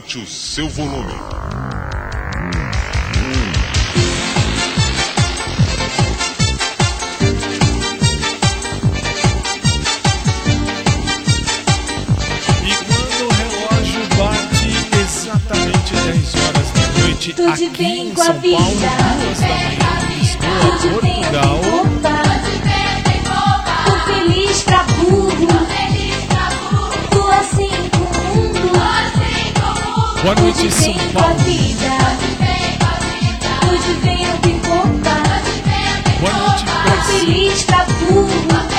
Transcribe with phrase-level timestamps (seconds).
[0.00, 1.12] Aumente o seu volume.
[12.64, 14.68] E quando o relógio bate
[15.02, 18.80] exatamente 10 horas da noite Tudo aqui bem em com a São Paulo,
[19.20, 22.09] duas da manhã, Lisboa, Portugal.
[30.22, 31.34] Boa noite, São Paulo.
[36.20, 38.69] Boa noite, Brasil.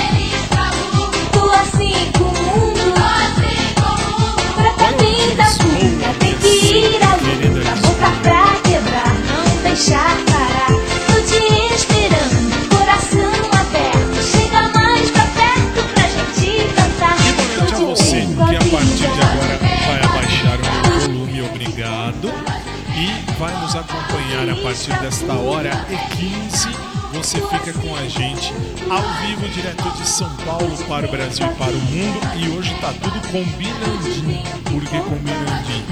[23.41, 26.69] Vai nos acompanhar a partir desta hora e 15.
[27.11, 28.53] Você fica com a gente
[28.87, 32.19] ao vivo, direto de São Paulo para o Brasil e para o mundo.
[32.35, 34.43] E hoje tá tudo combinandinho.
[34.65, 35.85] Por que combinandinho?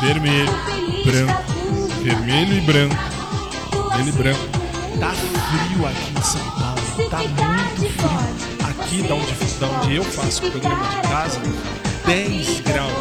[0.00, 0.52] Vermelho,
[1.04, 1.42] branco,
[2.00, 2.96] vermelho e branco.
[3.96, 4.48] Vermelho e branco.
[5.00, 8.70] Tá frio aqui em São Paulo, tá muito frio.
[8.70, 11.40] Aqui da onde, da onde eu faço o programa de casa,
[12.06, 12.92] 10 graus,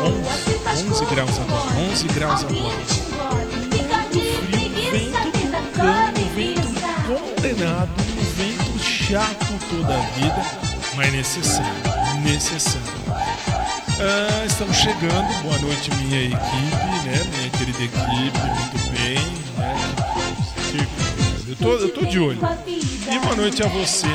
[0.73, 3.06] 11, 11 graus agora, 11 graus agora.
[9.07, 10.35] Chato toda a vida,
[10.97, 11.71] mas necessário,
[12.23, 12.87] necessário.
[13.07, 16.35] Ah, estamos chegando, boa noite minha equipe,
[17.05, 17.23] né?
[17.37, 19.15] Minha querida equipe, muito bem,
[19.57, 19.75] né?
[21.47, 22.39] Eu tô, eu tô de olho.
[22.67, 24.07] E boa noite a você,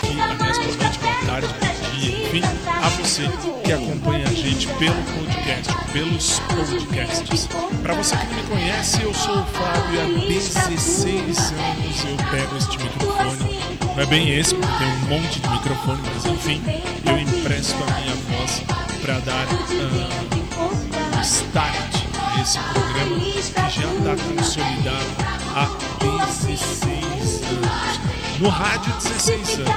[0.00, 3.28] que aliás, boa noite, boa tarde, bom dia, enfim, a você
[3.64, 7.48] que acompanha a gente pelo podcast, pelos podcasts.
[7.82, 12.16] Para você que não me conhece, eu sou o Fábio e há 16 anos eu
[12.30, 13.69] pego este microfone.
[13.94, 16.62] Não é bem esse, porque tem um monte de microfone, mas enfim,
[17.06, 18.62] eu empresto a minha voz
[19.02, 21.74] para dar ah, um start
[22.18, 25.06] a esse programa que já está consolidado
[25.54, 25.68] há
[26.00, 28.00] 16 anos.
[28.40, 29.68] No rádio, 16 anos.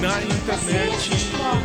[0.00, 1.10] Na internet,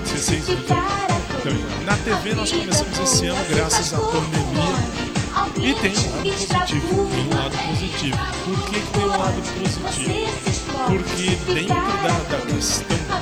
[0.03, 0.66] 16 anos.
[0.66, 1.85] também.
[1.85, 5.17] Na TV, nós começamos esse ano graças à pandemia.
[5.57, 7.09] E tem um lado positivo.
[7.09, 8.17] Tem um lado positivo.
[8.45, 10.56] Por que tem um lado positivo?
[10.86, 13.20] Porque dentro da, da questão da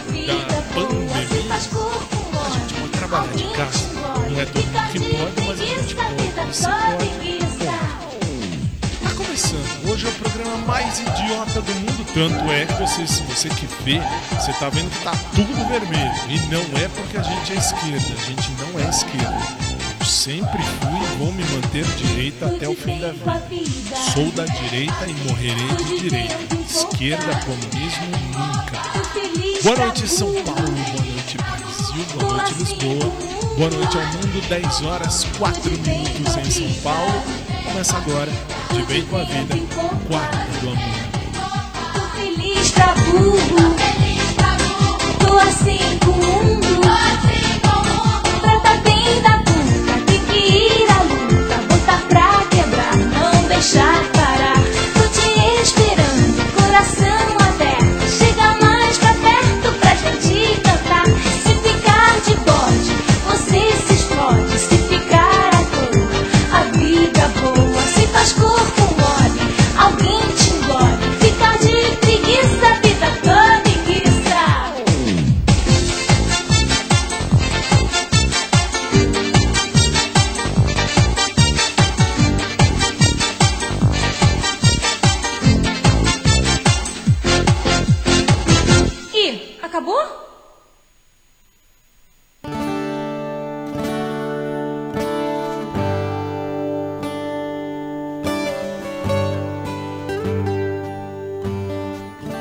[0.74, 3.90] pandemia, a gente pode trabalhar de casa.
[4.30, 6.26] Não é todo que pode, mas a gente pode.
[6.48, 6.68] Você.
[6.68, 7.36] Pode.
[9.04, 9.90] Tá começando.
[9.90, 12.06] Hoje é o programa mais idiota do mundo.
[12.14, 14.02] Tanto é que você, se você que vê,
[14.32, 16.14] você tá vendo que tá tudo vermelho.
[16.30, 18.14] E não é porque a gente é esquerda.
[18.14, 19.65] A gente não é esquerda.
[20.16, 23.96] Sempre fui e vou me manter direita até o fim da vida.
[24.14, 26.38] Sou da direita e morrerei de direita.
[26.66, 28.82] Esquerda, comunismo, nunca.
[29.62, 30.72] Boa noite, São Paulo.
[30.72, 32.06] Boa noite, Brasil.
[32.18, 33.12] Boa noite, Lisboa.
[33.58, 34.48] Boa noite ao mundo.
[34.48, 37.24] 10 horas, 4 minutos em São Paulo.
[37.66, 38.32] Começa agora,
[38.72, 39.56] de bem com a vida,
[40.08, 40.96] quarta do amor.
[41.94, 43.76] Tô feliz pra burro.
[45.20, 46.66] Tô assim com o mundo.
[53.74, 54.15] Não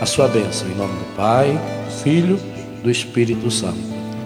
[0.00, 2.36] a sua bênção, em nome do Pai, do Filho,
[2.82, 3.78] do Espírito Santo.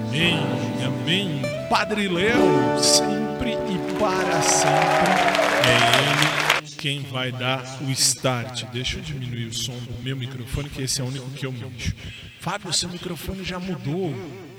[0.08, 0.38] Amém,
[0.84, 1.42] amém.
[1.68, 5.36] Padre Léo, sempre e para sempre
[5.66, 6.36] é Ele
[6.76, 8.64] quem vai dar o start.
[8.72, 11.52] Deixa eu diminuir o som do meu microfone, que esse é o único que eu
[11.52, 11.92] mexo.
[12.38, 14.14] Fábio, seu microfone já mudou.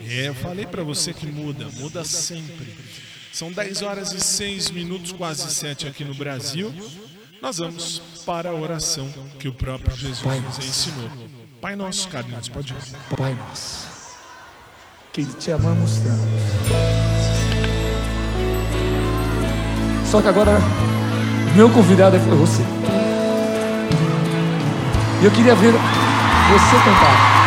[0.06, 2.68] É, eu falei para você que muda, muda sempre.
[3.31, 6.74] São 10 horas e 6 minutos, quase 7 aqui no Brasil.
[7.48, 9.08] Nós vamos para a oração
[9.40, 11.10] que o próprio Jesus nos ensinou.
[11.62, 13.16] Pai nosso, Carlinhos, pode ir.
[13.16, 13.88] Pai nosso,
[15.14, 16.28] que te amamos tanto.
[20.12, 20.60] Só que agora,
[21.56, 22.64] meu convidado é você.
[25.22, 27.47] E eu queria ver você cantar.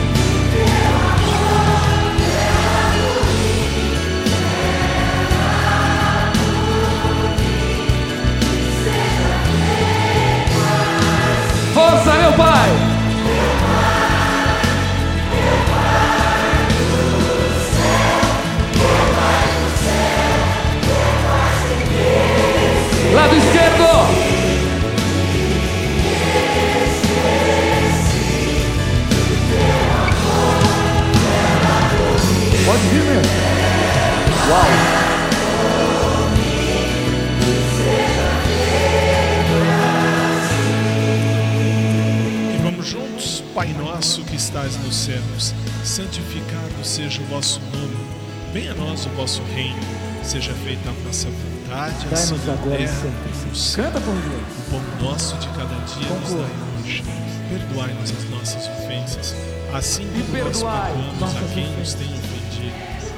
[54.01, 54.41] Canta com Deus.
[54.57, 56.47] O pão nosso de cada dia nos Conclua.
[56.47, 57.03] dai hoje.
[57.49, 59.35] Perdoai-nos as nossas ofensas,
[59.73, 62.75] assim E como nós perdoamos a quem nos tem ofendido.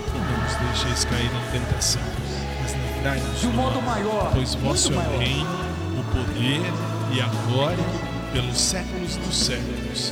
[0.08, 2.02] E não nos deixeis cair em tentação,
[2.62, 3.96] mas livrai-nos De um do modo mal.
[3.96, 5.50] maior, Pois vosso é o reino,
[6.00, 6.62] o poder
[7.12, 7.86] e a glória
[8.34, 10.12] pelos séculos dos séculos.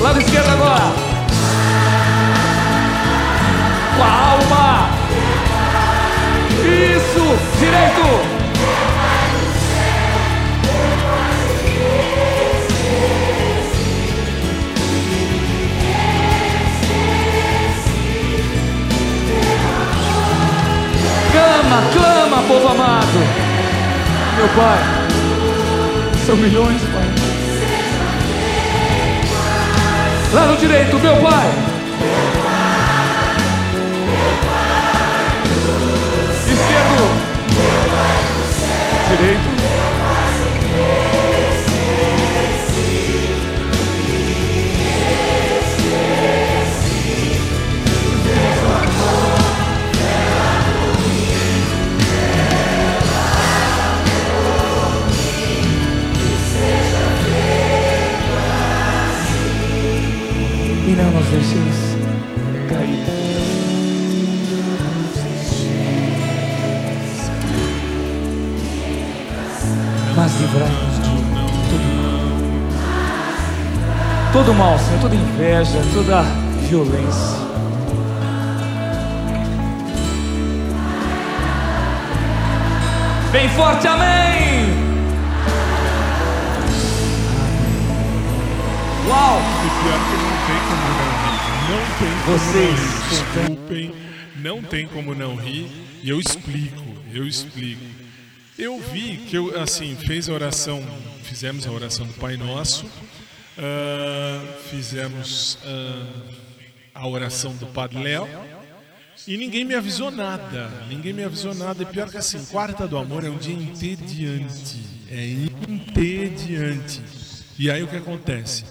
[0.00, 0.92] Lado esquerdo agora.
[3.96, 4.57] Com a alma.
[6.78, 7.24] Isso.
[7.58, 8.38] Direito.
[21.32, 23.06] Clama, clama, povo amado.
[24.36, 24.78] Meu Pai.
[26.24, 27.28] São milhões, Pai.
[30.32, 31.67] Lá no direito, meu pai.
[39.08, 39.58] Direito.
[60.96, 61.87] Não nos deixeis
[70.18, 72.18] mas livrai-nos de todo mal.
[74.32, 76.22] Todo mal, Senhor, toda inveja, toda
[76.68, 77.38] violência.
[83.30, 84.66] Bem forte, amém!
[89.06, 89.40] Uau!
[89.64, 91.38] E pior que não tem como não rir.
[91.70, 93.08] Não tem como Vocês não rir.
[93.08, 93.94] Desculpem,
[94.36, 95.70] não tem como não rir.
[96.02, 96.82] E eu explico,
[97.14, 98.07] eu explico.
[98.58, 100.82] Eu vi que eu, assim, fez a oração,
[101.22, 102.86] fizemos a oração do Pai Nosso,
[103.56, 106.06] ah, fizemos ah,
[106.92, 108.28] a oração do Padre Léo,
[109.28, 110.68] e ninguém me avisou nada.
[110.88, 111.84] Ninguém me avisou nada.
[111.84, 114.80] E pior que assim, quarta do amor é um dia entediante.
[115.08, 115.24] É
[115.68, 117.00] entediante.
[117.56, 118.64] E aí o que acontece?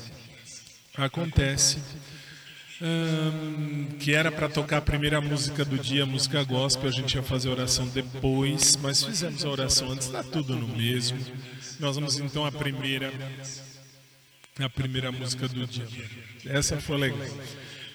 [0.98, 1.80] Acontece
[4.00, 7.50] que era para tocar a primeira música do dia, música gospel, a gente ia fazer
[7.50, 11.18] a oração depois, mas fizemos a oração antes, está tudo no mesmo.
[11.80, 13.12] Nós vamos então à primeira,
[14.60, 15.86] a primeira música do dia.
[16.46, 17.28] Essa foi legal.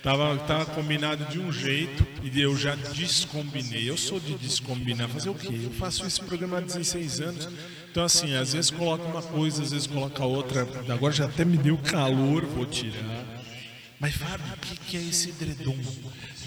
[0.03, 3.89] Tava, tava combinado de um jeito e eu já descombinei.
[3.89, 5.09] Eu sou de descombinar.
[5.09, 5.61] Fazer o quê?
[5.63, 7.49] Eu faço esse programa há 16 anos.
[7.89, 10.67] Então, assim, às vezes coloca uma coisa, às vezes coloca outra.
[10.93, 13.32] Agora já até me deu calor, vou tirar.
[14.03, 15.79] Mas, Fábio, o que, que é esse edredom?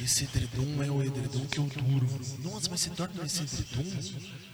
[0.04, 2.20] Esse edredom é o edredom que eu durmo.
[2.44, 3.86] Nossa, mas você dorme nesse edredom?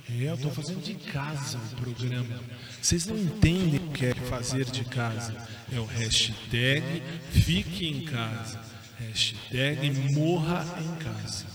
[0.07, 2.39] É, eu tô fazendo de casa o programa.
[2.79, 5.35] Vocês não entendem o que é fazer de casa.
[5.73, 8.61] É o hashtag fique em casa.
[8.99, 11.47] Hashtag morra em casa.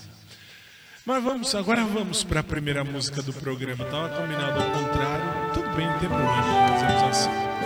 [1.04, 3.84] Mas vamos, agora vamos para a primeira música do programa.
[3.84, 5.54] Tava combinado ao contrário.
[5.54, 6.42] Tudo bem, não tem problema.
[6.42, 7.65] Fazemos assim.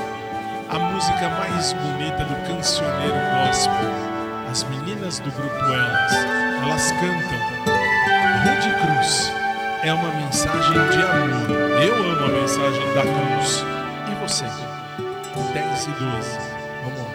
[0.73, 3.91] A música mais bonita do cancioneiro gospel.
[4.49, 6.13] As meninas do grupo Elas.
[6.63, 7.41] Elas cantam.
[8.45, 9.33] Rude Cruz
[9.83, 11.51] é uma mensagem de amor.
[11.83, 13.65] Eu amo a mensagem da cruz.
[14.11, 14.45] E você?
[15.53, 16.39] 10 e 12.
[16.85, 17.11] Vamos lá.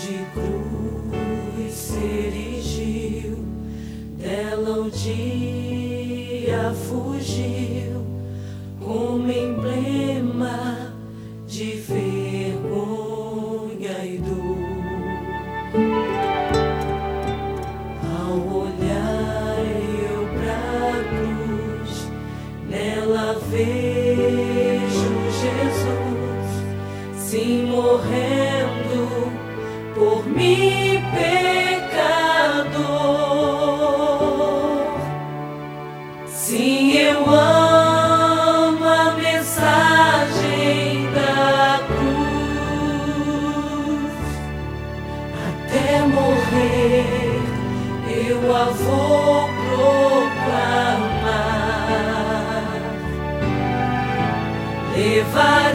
[0.00, 3.44] de cruz erigiu,
[4.16, 7.77] dela o dia fugiu,
[8.88, 10.94] como emblema
[11.46, 12.66] de vergonha
[14.02, 14.56] e dor.
[18.16, 19.58] Ao olhar
[20.00, 22.10] eu pra cruz,
[22.66, 26.48] nela vejo Jesus
[27.14, 29.04] se morrendo
[29.94, 31.02] por mim,
[55.28, 55.67] divine.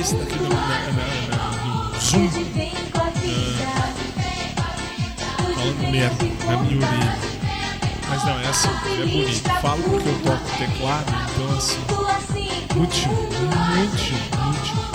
[0.00, 2.30] vez aqui no, na, na, no Zoom,
[5.54, 7.18] falando merda, na minha orelha.
[8.08, 9.50] Mas não, é assim, é bonito.
[9.60, 11.78] Falo porque eu toco teclado, então assim,
[12.74, 14.00] muito show, muito
[14.40, 14.90] muito.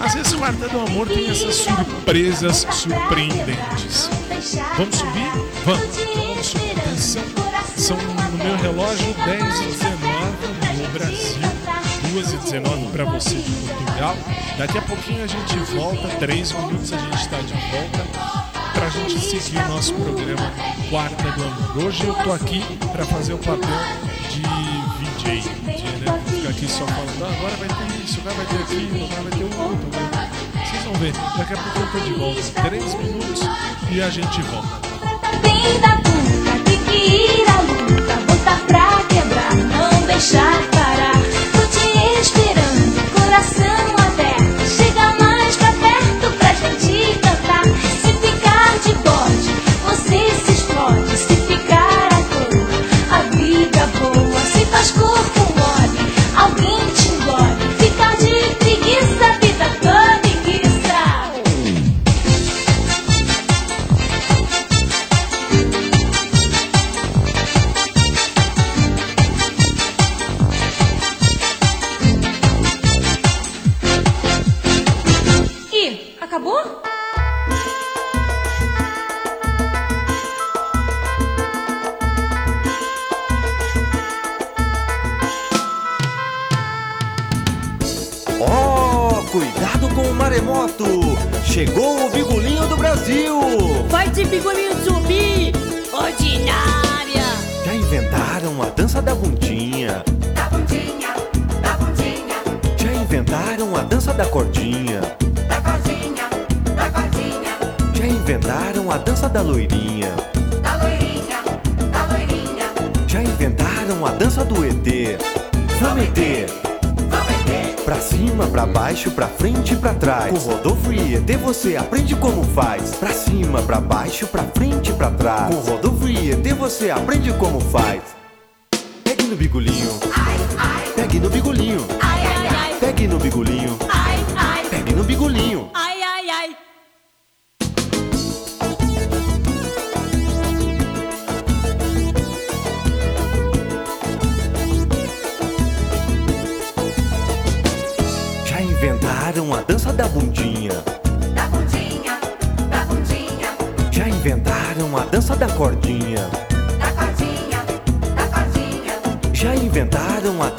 [0.00, 4.10] Às vezes o Guarda do Amor tem essas surpresas surpreendentes.
[4.76, 5.30] Vamos subir?
[5.64, 6.70] Vamos, então vamos subir.
[6.98, 7.22] São,
[7.76, 11.49] são no meu relógio 10 e 19 no Brasil.
[12.10, 14.16] 2h19 para você de Portugal.
[14.58, 18.04] Daqui a pouquinho a gente volta, 3 minutos a gente está de volta
[18.74, 20.52] para a gente seguir o nosso programa
[20.88, 21.86] Quarta do Amor.
[21.86, 23.60] Hoje eu tô aqui para fazer o papel
[24.30, 26.20] de VJ, DJ, né?
[26.26, 29.38] Ficar aqui só falando, ah, agora vai ter isso, agora vai ter aquilo, agora vai
[29.38, 29.88] ter o outro.
[29.92, 30.30] Né?
[30.66, 32.62] Vocês vão ver, daqui a pouco eu tô de volta.
[32.62, 33.40] 3 minutos
[33.90, 34.88] e a gente volta.
[35.42, 36.10] Puta,
[36.90, 41.09] que ir à luta, botar pra quebrar, não deixar parar.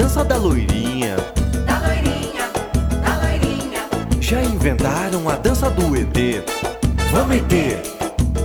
[0.01, 1.15] Dança da loirinha.
[1.63, 2.49] da loirinha,
[3.03, 3.87] da loirinha.
[4.19, 6.43] Já inventaram a dança do ET.
[7.11, 7.85] Vamos ET!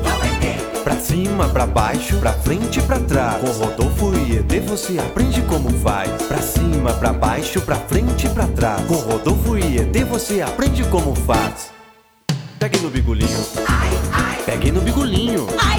[0.02, 3.40] Vamos ET, Pra cima, pra baixo, pra frente e pra trás.
[3.40, 6.10] Com Rodolfo e ET você aprende como faz.
[6.24, 8.82] Pra cima, pra baixo, pra frente e pra trás.
[8.84, 11.70] Com Rodolfo e ET você aprende como faz.
[12.58, 15.75] Pegue no bigolinho, ai, ai, pegue no bigolinho, ai,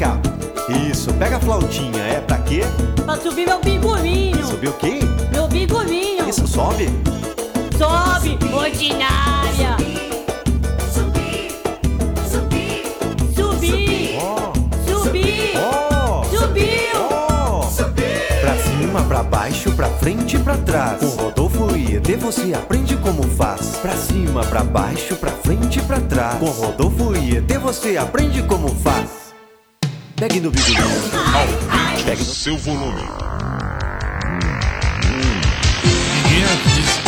[0.00, 0.18] cá.
[0.90, 2.62] Isso, pega a flautinha, é pra quê?
[3.04, 5.00] Pra subir meu bigolinho, Subir o quê?
[5.30, 6.26] meu bigolinho.
[6.26, 6.88] Isso, sobe.
[7.76, 9.76] Sobe, ordinária.
[10.90, 11.52] Subir,
[12.30, 12.82] subir,
[13.34, 14.52] subir, Ó,
[15.02, 16.66] subir, ó, subiu.
[16.94, 17.60] ó.
[18.40, 20.98] Pra cima, pra baixo, pra frente e pra trás.
[21.00, 23.76] Com Rodolfo e ET você aprende como faz.
[23.82, 26.38] Pra cima, pra baixo, pra frente e pra trás.
[26.38, 29.29] Com Rodolfo e ET você aprende como faz.
[30.20, 30.84] Pegue no bigolinho.
[32.04, 32.34] Pegue no...
[32.34, 33.08] Seu volume.
[36.14, 37.00] Ninguém avisa.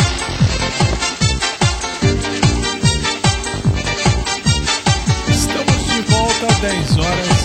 [5.29, 7.37] Estamos de volta às 10 horas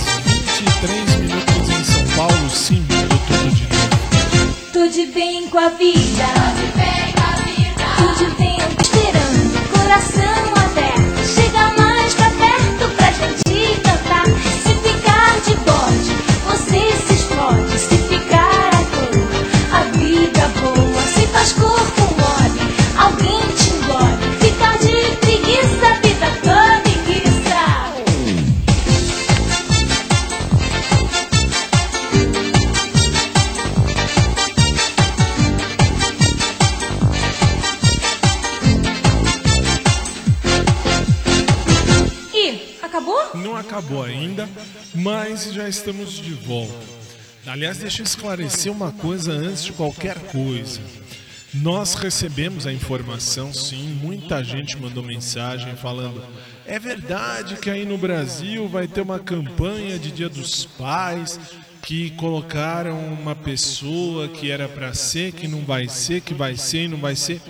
[0.59, 2.49] 23 minutos em São Paulo.
[2.49, 3.91] Sim, mudou tudo de novo.
[4.73, 6.25] Tudo bem com a vida.
[6.33, 7.85] Tudo bem com a vida.
[7.99, 10.38] Tudo bem esperando, coração
[45.89, 46.75] estamos de volta.
[47.47, 50.83] Aliás, deixa eu esclarecer uma coisa antes de qualquer coisa.
[51.55, 56.23] Nós recebemos a informação, sim, muita gente mandou mensagem falando:
[56.67, 61.41] é verdade que aí no Brasil vai ter uma campanha de Dia dos Pais
[61.83, 66.83] que colocaram uma pessoa que era para ser, que não vai ser, que vai ser
[66.83, 67.41] e não vai ser.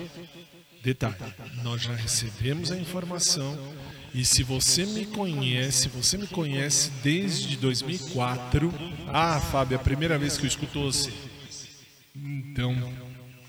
[0.81, 1.15] Detalhe,
[1.61, 3.57] nós já recebemos a informação
[4.13, 8.73] e se você me conhece, você me conhece desde 2004.
[9.07, 11.11] Ah, Fábio, é a primeira vez que eu escuto você.
[12.15, 12.75] Então,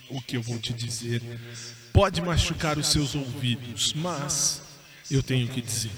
[0.08, 1.22] o que eu vou te dizer
[1.92, 4.62] pode machucar os seus ouvidos, mas
[5.10, 5.90] eu tenho que dizer.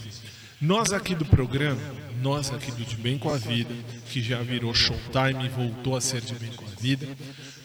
[0.61, 1.81] Nós aqui do programa,
[2.23, 3.75] nós aqui do De Bem com a Vida,
[4.11, 7.09] que já virou Showtime e voltou a ser De Bem com a Vida,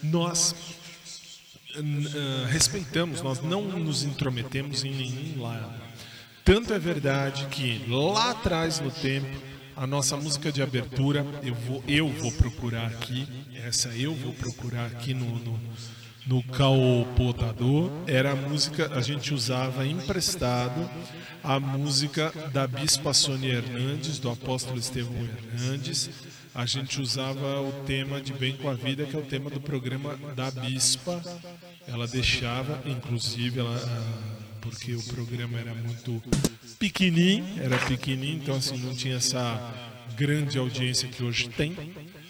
[0.02, 0.56] nós
[1.76, 5.87] ah, respeitamos, nós não nos intrometemos em nenhum lado.
[6.48, 9.28] Tanto é verdade que lá atrás no tempo,
[9.76, 13.28] a nossa música de abertura, eu vou, eu vou procurar aqui,
[13.66, 15.60] essa eu vou procurar aqui no, no,
[16.26, 20.90] no calpotador, era a música, a gente usava emprestado
[21.44, 26.10] a música da Bispa Sônia Hernandes, do apóstolo Estevão Hernandes.
[26.56, 29.60] A gente usava o tema de Bem com a Vida, que é o tema do
[29.60, 31.22] programa da Bispa.
[31.86, 34.37] Ela deixava, inclusive, ela, ah,
[34.70, 36.22] porque o programa era muito
[36.78, 39.74] pequenininho, era pequenininho, então assim não tinha essa
[40.16, 41.76] grande audiência que hoje tem.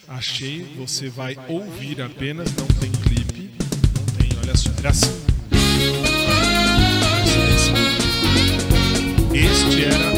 [0.08, 3.52] Achei, você vai ouvir apenas, não tem clipe,
[3.96, 5.12] não tem, olha só, era assim.
[9.34, 10.17] Este era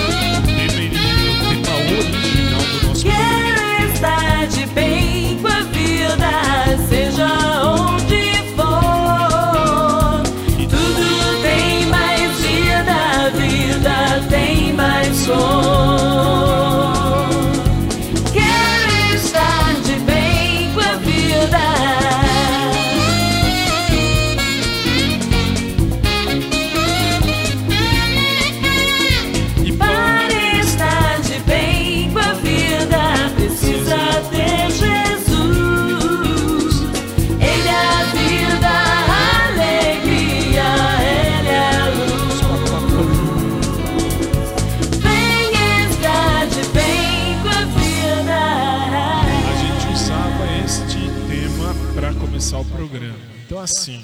[53.70, 54.04] assim,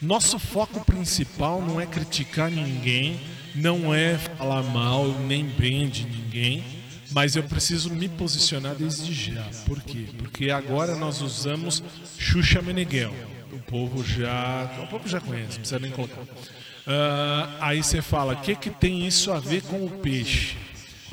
[0.00, 3.20] nosso foco principal não é criticar ninguém,
[3.54, 6.64] não é falar mal nem bem de ninguém,
[7.10, 9.44] mas eu preciso me posicionar desde já.
[9.64, 10.06] Por quê?
[10.18, 11.82] Porque agora nós usamos
[12.18, 13.14] Xuxa Meneghel.
[13.52, 16.22] O povo já, o povo já conhece, não precisa nem colocar.
[16.86, 20.56] Ah, aí você fala, o que, que tem isso a ver com o peixe?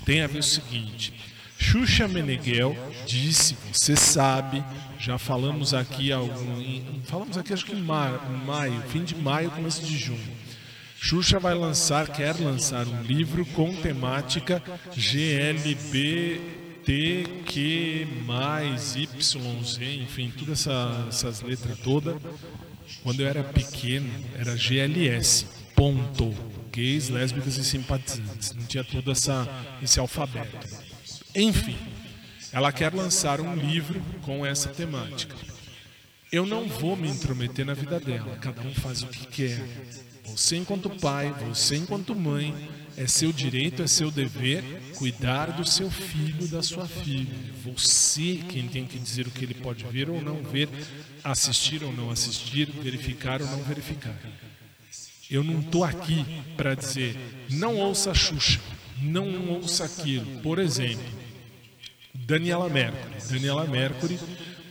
[0.06, 1.14] Tem a ver o seguinte:
[1.58, 2.76] Xuxa Meneghel
[3.08, 4.64] disse, você sabe,
[5.04, 9.16] já falamos aqui algum, em- falamos aqui acho que em ma- em maio, fim de
[9.16, 10.34] maio, começo de junho.
[10.98, 14.64] Xuxa vai lançar, quer lançar um livro com temática
[16.86, 19.36] GLBTQ mais YZ,
[20.02, 22.16] enfim, todas essa, essas letras todas.
[23.02, 26.34] Quando eu era pequeno, era GLS, ponto.
[26.72, 28.54] Gays, lésbicas e simpatizantes.
[28.56, 29.48] Não tinha todo essa,
[29.84, 30.58] esse alfabeto.
[31.36, 31.78] Enfim,
[32.54, 35.36] ela quer lançar um livro com essa temática.
[36.32, 39.60] Eu não vou me intrometer na vida dela, cada um faz o que quer.
[40.26, 42.56] Você, enquanto pai, você, enquanto mãe,
[42.96, 44.64] é seu direito, é seu dever
[44.98, 47.34] cuidar do seu filho, da sua filha.
[47.64, 50.70] Você quem tem que dizer o que ele pode ver ou não ver,
[51.24, 54.16] assistir ou não assistir, verificar ou não verificar.
[55.30, 56.24] Eu não estou aqui
[56.56, 57.18] para dizer
[57.50, 58.60] não ouça Xuxa,
[59.02, 60.40] não ouça aquilo.
[60.42, 61.23] Por exemplo,
[62.26, 63.14] Daniela Mercury.
[63.30, 64.20] Daniela Mercury,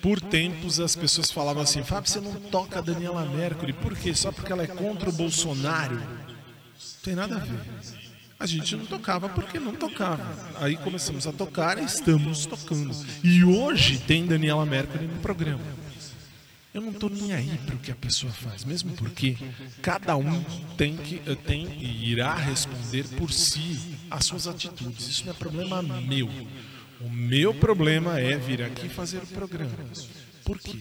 [0.00, 4.14] por tempos as pessoas falavam assim: Fábio, você não toca Daniela Mercury, por quê?
[4.14, 5.96] Só porque ela é contra o Bolsonaro?
[5.96, 7.60] Não tem nada a ver.
[8.38, 10.36] A gente não tocava porque não tocava.
[10.56, 12.92] Aí começamos a tocar e estamos tocando.
[13.22, 15.62] E hoje tem Daniela Mercury no programa.
[16.74, 19.36] Eu não estou nem aí para o que a pessoa faz, mesmo porque
[19.82, 20.42] cada um
[20.76, 23.78] tem que eh, tem e irá responder por si
[24.10, 25.06] as suas atitudes.
[25.06, 26.30] Isso não é problema meu.
[27.04, 29.72] O meu problema é vir aqui fazer o programa.
[30.44, 30.78] Por quê?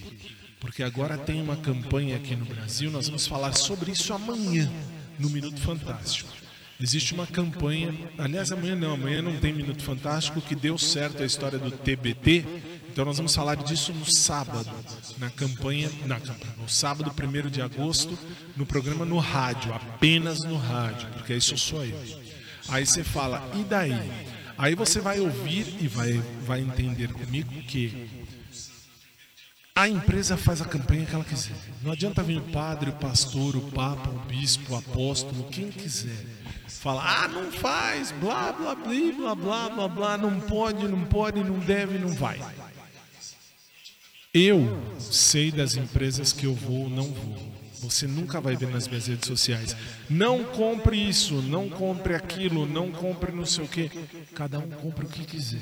[0.59, 4.71] Porque agora tem uma campanha aqui no Brasil, nós vamos falar sobre isso amanhã,
[5.17, 6.29] no Minuto Fantástico.
[6.79, 11.25] Existe uma campanha, aliás, amanhã não, amanhã não tem Minuto Fantástico, que deu certo a
[11.25, 12.45] história do TBT,
[12.91, 14.69] então nós vamos falar disso no sábado,
[15.17, 16.19] na campanha, na
[16.57, 18.17] no sábado 1 de agosto,
[18.55, 21.97] no programa no rádio, apenas no rádio, porque isso sou eu.
[22.67, 24.30] Aí você fala, e daí?
[24.61, 26.13] Aí você vai ouvir e vai,
[26.45, 28.07] vai entender comigo que
[29.73, 31.55] a empresa faz a campanha que ela quiser.
[31.81, 36.27] Não adianta vir o padre, o pastor, o papa, o bispo, o apóstolo, quem quiser.
[36.67, 41.43] Falar, ah, não faz, blá, blá, blá, blá, blá, blá, blá, não pode, não pode,
[41.43, 42.39] não deve, não vai.
[44.31, 47.50] Eu sei das empresas que eu vou ou não vou.
[47.81, 49.75] Você nunca vai ver nas minhas redes sociais.
[50.09, 53.89] Não compre isso, não compre aquilo, não compre não sei o que.
[54.35, 55.61] Cada um compra o que quiser.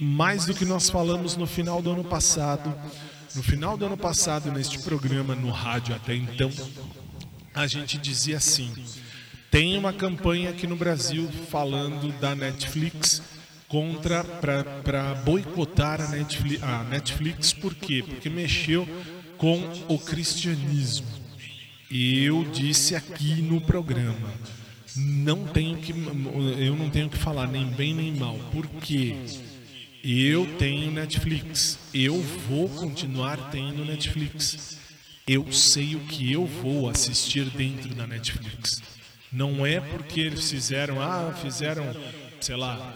[0.00, 2.74] Mais do que nós falamos no final do ano passado.
[3.34, 6.50] No final do ano passado, neste programa, no rádio até então,
[7.54, 8.72] a gente dizia assim:
[9.50, 13.20] tem uma campanha aqui no Brasil falando da Netflix
[13.68, 18.02] contra para boicotar a Netflix, a Netflix, por quê?
[18.06, 18.88] Porque mexeu
[19.36, 21.25] com o cristianismo.
[21.90, 24.32] Eu disse aqui no programa,
[24.96, 28.36] não tenho que eu não tenho que falar nem bem nem mal.
[28.52, 29.14] Por quê?
[30.02, 31.78] Eu tenho Netflix.
[31.92, 34.78] Eu vou continuar tendo Netflix.
[35.26, 38.80] Eu sei o que eu vou assistir dentro da Netflix.
[39.32, 41.84] Não é porque eles fizeram, ah, fizeram,
[42.40, 42.94] sei lá,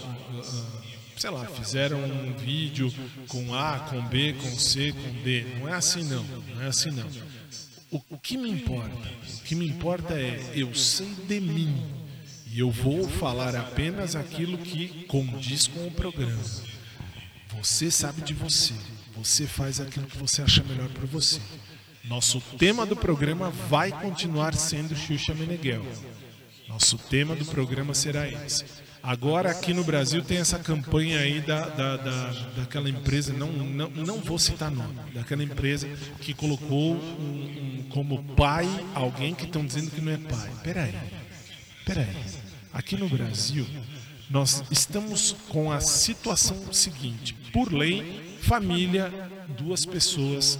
[1.16, 2.92] sei lá, fizeram um vídeo
[3.28, 5.44] com A, com B, com C, com D.
[5.58, 6.22] Não é assim não.
[6.54, 7.08] Não é assim não.
[7.90, 9.08] O, o que me importa?
[9.38, 11.74] O que me importa é eu sei de mim
[12.46, 16.42] e eu vou falar apenas aquilo que condiz com o programa.
[17.56, 18.74] Você sabe de você.
[19.16, 21.40] Você faz aquilo que você acha melhor para você.
[22.04, 25.84] Nosso tema do programa vai continuar sendo Xuxa Meneghel.
[26.68, 28.64] Nosso tema do programa será esse.
[29.02, 33.88] Agora aqui no Brasil tem essa campanha aí da, da, da, daquela empresa, não, não,
[33.90, 35.88] não vou citar nome, daquela empresa
[36.20, 40.50] que colocou um, um, como pai alguém que estão dizendo que não é pai.
[40.62, 40.94] Peraí,
[41.86, 42.16] peraí.
[42.72, 43.66] Aqui no Brasil,
[44.28, 49.12] nós estamos com a situação seguinte: por lei, família,
[49.58, 50.58] duas pessoas,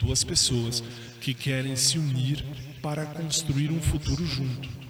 [0.00, 0.82] duas pessoas
[1.20, 2.44] que querem se unir
[2.82, 4.83] para construir um futuro junto.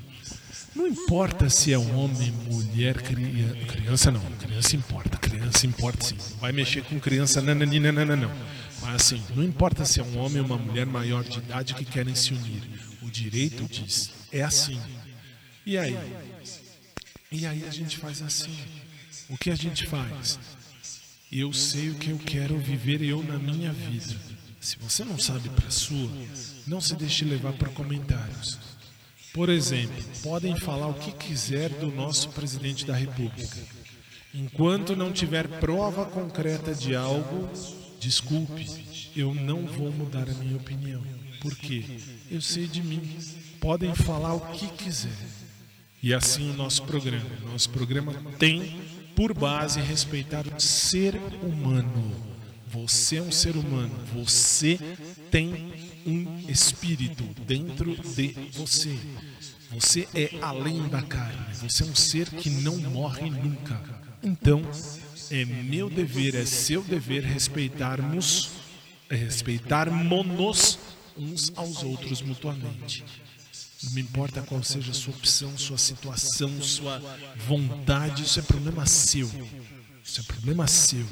[0.75, 6.17] Não importa se é um homem, mulher, criança, criança não, criança importa, criança importa sim.
[6.41, 8.31] Vai mexer com criança, não, não.
[8.83, 11.85] Mas assim, não importa se é um homem ou uma mulher maior de idade que
[11.85, 12.63] querem se unir.
[13.03, 14.81] O direito diz, é assim.
[15.65, 15.97] E aí?
[17.31, 18.57] E aí a gente faz assim.
[19.29, 20.39] O que a gente faz?
[21.31, 24.15] Eu sei o que eu quero viver eu na minha vida.
[24.61, 26.11] Se você não sabe para sua,
[26.67, 28.59] não se deixe levar por comentários.
[29.35, 33.59] Por exemplo, podem falar o que quiser do nosso presidente da República.
[34.33, 37.51] Enquanto não tiver prova concreta de algo,
[37.99, 38.65] desculpe,
[39.17, 41.03] eu não vou mudar a minha opinião.
[41.41, 41.85] Por quê?
[42.31, 43.03] Eu sei de mim.
[43.59, 45.11] Podem falar o que quiser.
[46.01, 47.29] E assim o nosso programa.
[47.51, 48.81] Nosso programa tem
[49.17, 52.15] por base respeitar o ser humano.
[52.69, 53.95] Você é um ser humano.
[54.15, 54.79] Você
[55.29, 58.99] tem um espírito dentro de você.
[59.71, 61.55] Você é além da carne.
[61.63, 63.83] Você é um ser que não morre nunca.
[64.23, 64.63] Então,
[65.31, 68.51] é meu dever, é seu dever respeitarmos,
[69.11, 70.79] é respeitarmos
[71.17, 73.05] uns aos outros mutuamente.
[73.83, 77.01] Não me importa qual seja a sua opção, sua situação, sua
[77.47, 79.31] vontade, isso é problema seu.
[80.03, 81.07] Isso é problema seu.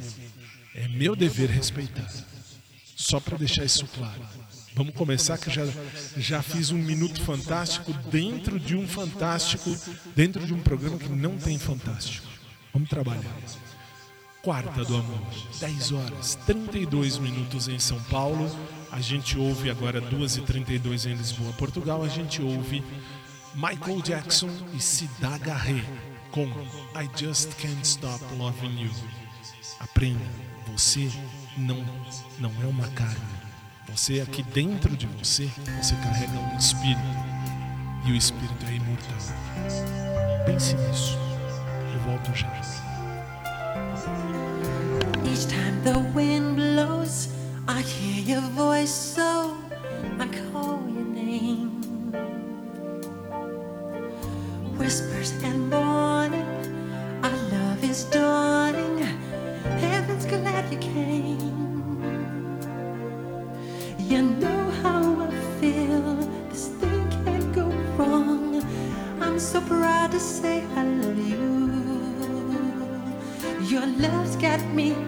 [0.74, 2.10] É meu dever respeitar.
[2.96, 4.22] Só para deixar isso claro.
[4.74, 5.64] Vamos começar que já
[6.16, 9.70] já fiz um minuto fantástico dentro de um fantástico,
[10.16, 12.26] dentro de um programa que não tem fantástico.
[12.72, 13.36] Vamos trabalhar.
[14.42, 15.20] Quarta do Amor,
[15.60, 18.50] 10 horas, 32 minutos em São Paulo.
[18.90, 22.02] A gente ouve agora 2h32 em Lisboa, Portugal.
[22.02, 22.82] A gente ouve
[23.54, 25.84] Michael Jackson e Cida Garré
[26.30, 28.90] com I Just Can't Stop Loving You.
[29.78, 30.24] Aprenda,
[30.72, 31.10] você
[31.56, 31.84] não,
[32.40, 33.41] não é uma carne.
[33.88, 37.00] Você aqui dentro de você, você carrega um espírito.
[38.06, 39.16] E o espírito é imortal.
[40.46, 41.18] Pense nisso.
[41.94, 42.50] Eu volto já.
[45.24, 47.28] Each time the wind blows,
[47.68, 49.56] I hear your voice, so
[50.18, 51.70] I call your name.
[54.78, 56.44] Whispers and morning,
[57.22, 58.51] our love is dawning.
[74.72, 75.01] Me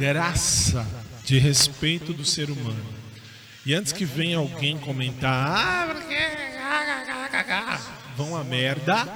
[0.00, 0.86] graça
[1.26, 2.82] de respeito do ser humano.
[3.66, 6.16] E antes que venha alguém comentar, ah, porque
[8.16, 9.06] vão a merda,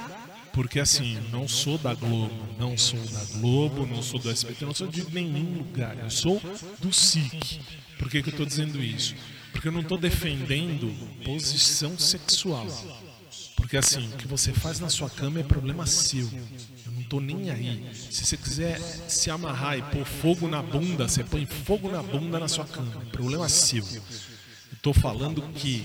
[0.53, 4.75] porque assim, não sou da Globo, não sou da Globo, não sou do SBT, não
[4.75, 6.39] sou de nenhum lugar, eu sou
[6.79, 7.59] do SIC.
[7.97, 9.15] Por que, que eu estou dizendo isso?
[9.51, 12.67] Porque eu não estou defendendo posição sexual.
[13.55, 16.29] Porque assim, o que você faz na sua cama é problema seu.
[17.09, 17.83] Tô nem aí.
[17.93, 22.39] Se você quiser se amarrar e pôr fogo na bunda, você põe fogo na bunda
[22.39, 23.03] na sua cama.
[23.05, 23.85] É problema seu.
[23.85, 25.83] Eu tô falando que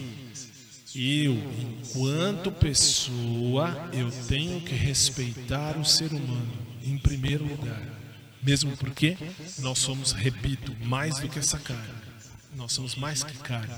[0.95, 6.53] eu, enquanto pessoa, eu tenho que respeitar o ser humano
[6.83, 7.81] em primeiro lugar.
[8.43, 9.17] Mesmo porque
[9.59, 11.95] nós somos, repito, mais do que essa carne.
[12.57, 13.73] Nós somos mais que carne.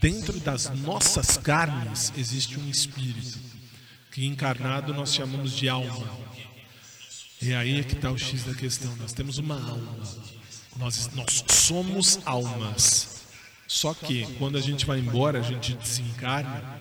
[0.00, 3.38] Dentro das nossas carnes existe um espírito,
[4.10, 6.31] que encarnado nós chamamos de alma.
[7.42, 8.94] E aí é que está o X da questão.
[8.96, 9.98] Nós temos uma alma.
[10.76, 13.22] Nós, nós somos almas.
[13.66, 16.80] Só que quando a gente vai embora, a gente desencarna,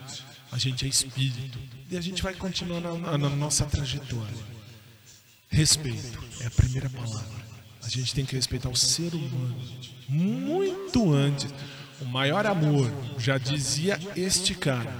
[0.51, 1.57] a gente é espírito.
[1.89, 4.35] E a gente vai continuar na, na nossa trajetória.
[5.49, 7.41] Respeito é a primeira palavra.
[7.83, 9.59] A gente tem que respeitar o ser humano
[10.07, 11.51] muito antes.
[11.99, 14.93] O maior amor, já dizia este cara.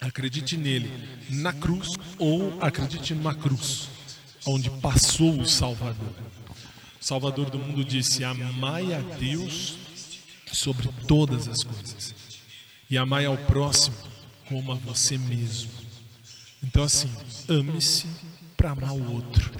[0.00, 0.90] Acredite nele,
[1.30, 3.88] na cruz ou acredite numa cruz,
[4.46, 6.14] onde passou o Salvador.
[7.00, 9.76] O Salvador do mundo disse: Amai a Deus
[10.52, 12.14] sobre todas as coisas,
[12.88, 13.96] e amai ao próximo
[14.48, 15.70] como a você mesmo.
[16.62, 17.10] Então, assim,
[17.48, 18.06] ame-se
[18.56, 19.50] para amar o outro.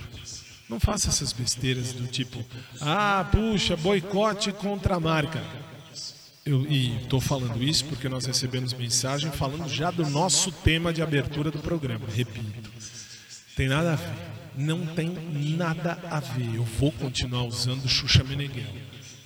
[0.69, 2.43] Não faça essas besteiras do tipo,
[2.81, 5.43] ah, puxa, boicote contra a marca.
[6.45, 11.03] Eu, e estou falando isso porque nós recebemos mensagem falando já do nosso tema de
[11.03, 12.07] abertura do programa.
[12.07, 12.71] Repito,
[13.57, 14.34] tem nada a ver.
[14.57, 15.09] Não tem
[15.57, 16.55] nada a ver.
[16.55, 18.73] Eu vou continuar usando Xuxa Meneghel.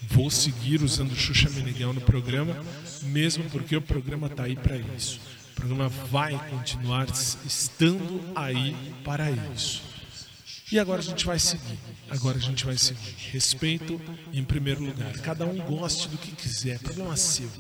[0.09, 2.57] Vou seguir usando Xuxa Meneghel no programa,
[3.03, 5.21] mesmo porque o programa está aí para isso.
[5.53, 7.07] O programa vai continuar
[7.45, 8.75] estando aí
[9.05, 9.83] para isso.
[10.71, 11.79] E agora a gente vai seguir.
[12.11, 13.15] Agora a gente vai seguir.
[13.33, 14.01] Respeito
[14.33, 15.13] em primeiro lugar.
[15.19, 16.79] Cada um goste do que quiser.
[16.79, 17.51] Problema seu.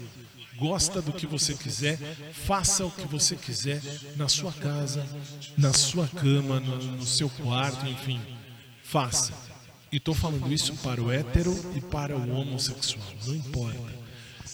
[0.58, 1.96] Gosta do que você quiser,
[2.32, 3.80] faça o que você quiser
[4.16, 5.06] na sua casa,
[5.56, 8.20] na sua cama, no, no seu quarto, enfim.
[8.82, 9.32] Faça.
[9.92, 13.06] E estou falando isso para o hétero e para o homossexual.
[13.26, 13.98] Não importa.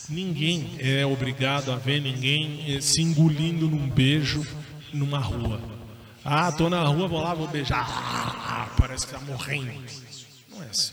[0.08, 4.46] Ninguém é obrigado a ver ninguém eh, se engolindo num beijo
[4.92, 5.60] numa rua.
[6.22, 7.86] Ah, tô na rua, vou lá, vou beijar.
[7.88, 9.72] Ah, parece que tá morrendo.
[10.50, 10.92] Não é assim.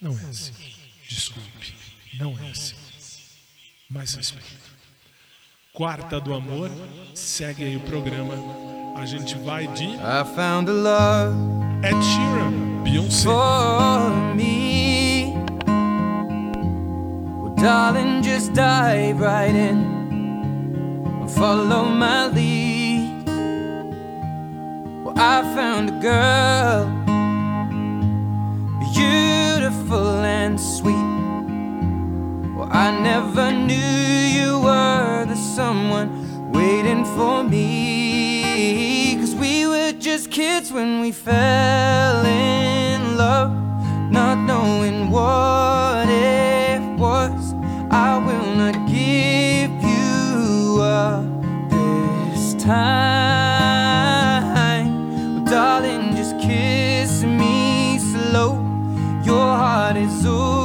[0.00, 0.52] Não é assim.
[1.08, 1.74] Desculpe.
[2.14, 2.74] Não é assim.
[3.90, 4.70] Mais respeito.
[5.72, 6.70] Quarta do amor,
[7.14, 8.34] segue aí o programa.
[8.96, 11.36] A gente vai de I found a love
[11.82, 13.24] Ed Sheeran, Beyoncé.
[13.24, 15.32] for me.
[17.42, 20.00] Well, darling, just dive right in
[21.36, 23.26] follow my lead.
[25.04, 26.86] Well, I found a girl,
[28.92, 31.09] beautiful and sweet.
[32.72, 39.16] I never knew you were the someone waiting for me.
[39.18, 43.50] Cause we were just kids when we fell in love,
[44.12, 47.54] not knowing what it was.
[47.90, 51.24] I will not give you up
[51.70, 53.74] this time.
[55.34, 58.60] Well, darling, just kiss me slow.
[59.24, 60.59] Your heart is all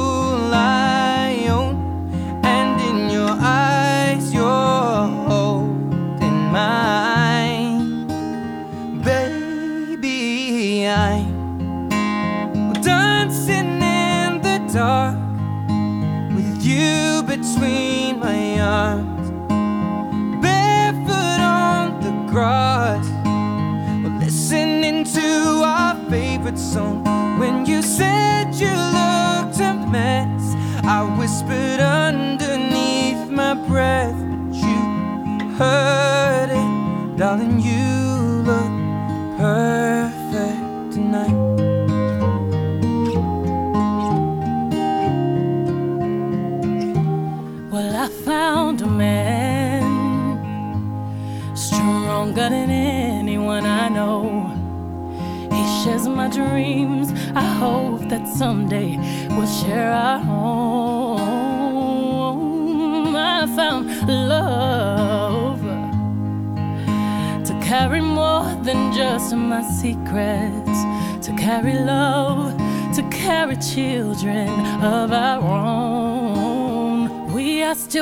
[26.56, 27.04] favorite song.
[27.38, 30.54] When you said you looked a mess,
[30.84, 32.45] I whispered underneath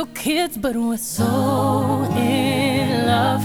[0.04, 3.44] still kids, but we're so in love,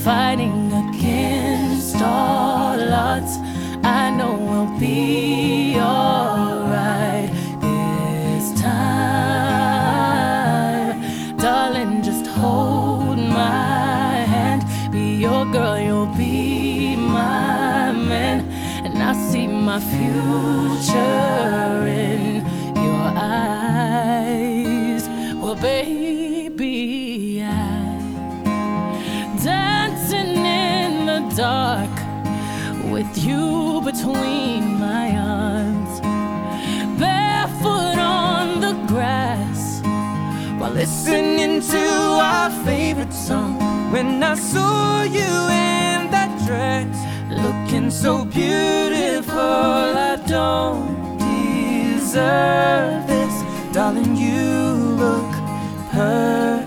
[0.00, 3.38] fighting against all odds.
[3.82, 7.30] I know we'll be alright
[7.60, 8.88] this time.
[11.36, 14.64] Darling, just hold my hand.
[14.92, 18.46] Be your girl, you'll be my man.
[18.84, 21.67] And I see my future
[41.08, 43.58] listening to our favorite song.
[43.90, 46.96] When I saw you in that dress,
[47.30, 53.34] looking so beautiful, I don't deserve this,
[53.72, 54.16] darling.
[54.16, 54.42] You
[55.02, 55.32] look
[55.92, 56.57] perfect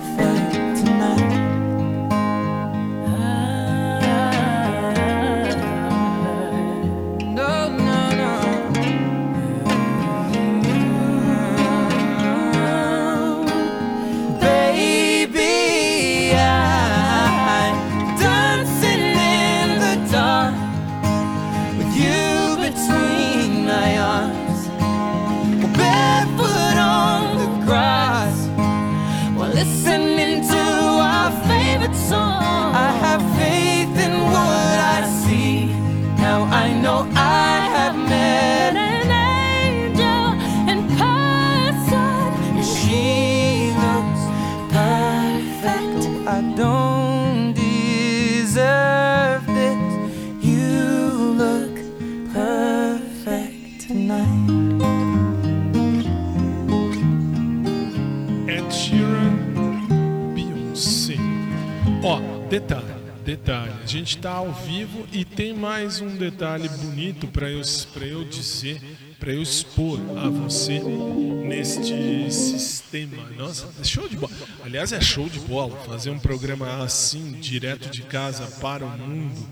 [62.51, 62.93] detalhe,
[63.23, 63.71] detalhe.
[63.81, 67.61] A gente tá ao vivo e tem mais um detalhe bonito para eu,
[68.01, 68.81] eu dizer,
[69.17, 73.29] para eu expor a você neste sistema.
[73.37, 74.33] Nossa, é show de bola.
[74.65, 79.47] Aliás, é show de bola fazer um programa assim, direto de casa para o mundo.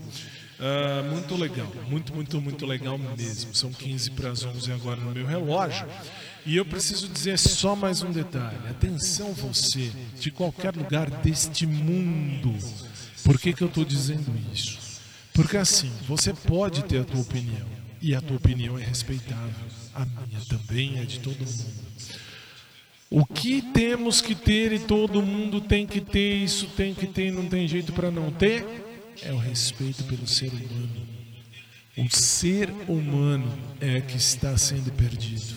[0.60, 3.56] Ah, muito legal, muito, muito, muito legal mesmo.
[3.56, 5.88] São 15 para as 11 agora no meu relógio.
[6.46, 8.58] E eu preciso dizer só mais um detalhe.
[8.70, 12.54] Atenção você, de qualquer lugar deste mundo.
[13.24, 14.80] Por que, que eu estou dizendo isso?
[15.34, 17.68] Porque assim, você pode ter a tua opinião.
[18.02, 19.54] E a tua opinião é respeitável.
[19.94, 21.90] A minha também é de todo mundo.
[23.10, 27.32] O que temos que ter e todo mundo tem que ter, isso tem que ter,
[27.32, 28.64] não tem jeito para não ter,
[29.24, 31.08] é o respeito pelo ser humano.
[31.98, 33.52] O ser humano
[33.82, 35.56] é que está sendo perdido.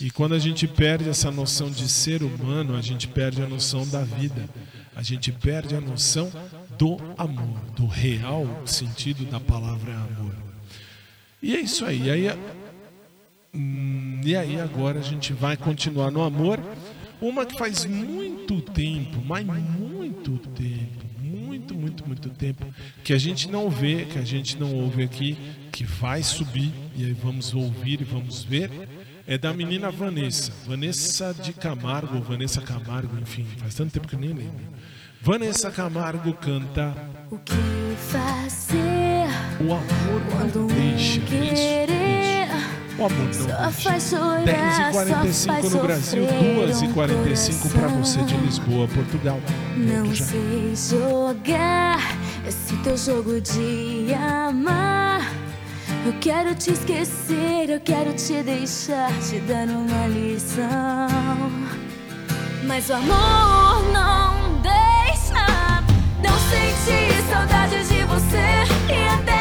[0.00, 3.86] E quando a gente perde essa noção de ser humano, a gente perde a noção
[3.86, 4.48] da vida.
[4.96, 6.30] A gente perde a noção
[6.80, 10.34] do amor, do real sentido da palavra amor.
[11.42, 12.04] E é isso aí.
[12.04, 12.38] E aí,
[13.54, 16.58] hum, e aí agora a gente vai continuar no amor.
[17.20, 22.64] Uma que faz muito tempo, mas muito tempo, muito, muito, muito tempo,
[23.04, 25.36] que a gente não vê, que a gente não ouve aqui,
[25.70, 28.70] que vai subir, e aí vamos ouvir e vamos ver,
[29.26, 30.50] é da menina Vanessa.
[30.66, 34.64] Vanessa de Camargo, Vanessa Camargo, enfim, faz tanto tempo que eu nem lembro.
[35.22, 36.94] Vanessa Camargo canta
[37.30, 37.52] O que
[38.10, 39.28] fazer
[39.60, 41.18] O amor quando não deixa.
[41.18, 42.48] Isso, querer
[42.98, 47.88] O amor não só faz chorar, 10h45 só faz no Brasil, sofrer 2h45 um para
[47.88, 48.36] você de.
[48.38, 49.38] Lisboa, Portugal.
[49.76, 51.98] Não sei jogar
[52.48, 55.20] esse teu jogo de amar.
[56.06, 60.66] Eu quero te esquecer, eu quero te deixar, te dar uma lição.
[62.66, 64.99] Mas o amor não deixa.
[66.80, 68.38] Não senti saudade de você
[68.88, 69.39] e até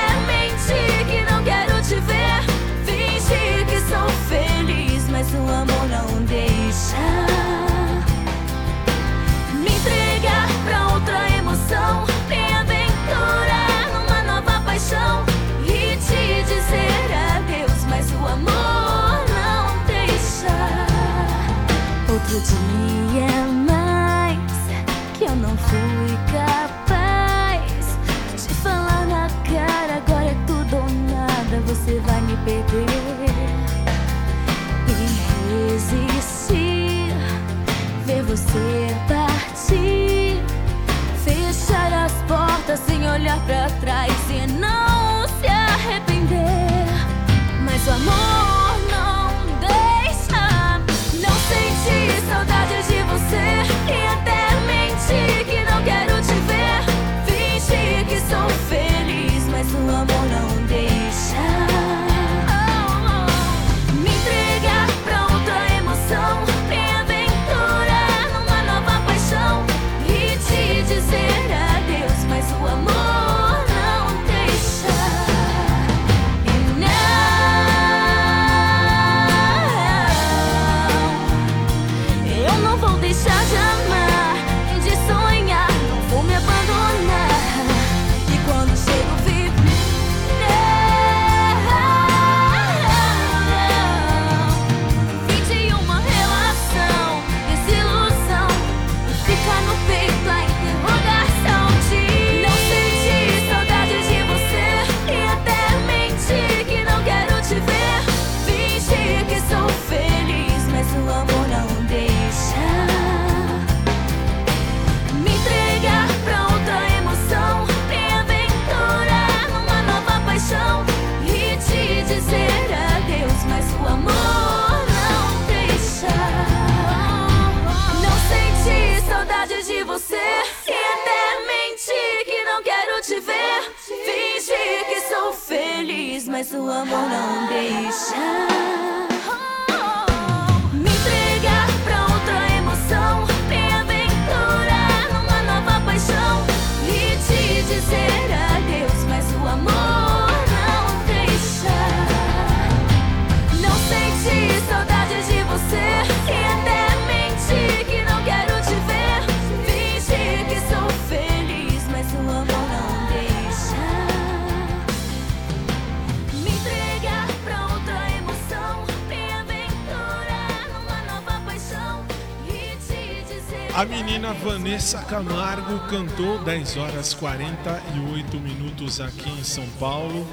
[174.70, 180.28] Vanessa Camargo cantou 10 horas 48 minutos aqui em São Paulo,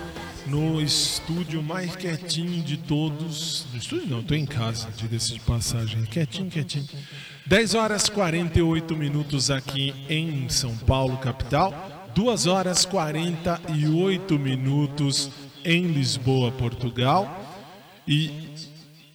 [0.46, 3.66] no estúdio mais quietinho de todos.
[3.72, 6.04] No estúdio não, estou em casa, diga-se de passagem.
[6.04, 6.86] Quietinho, quietinho.
[7.46, 12.10] 10 horas 48 minutos aqui em São Paulo, capital.
[12.14, 15.30] 2 horas 48 minutos
[15.64, 17.42] em Lisboa, Portugal.
[18.06, 18.50] E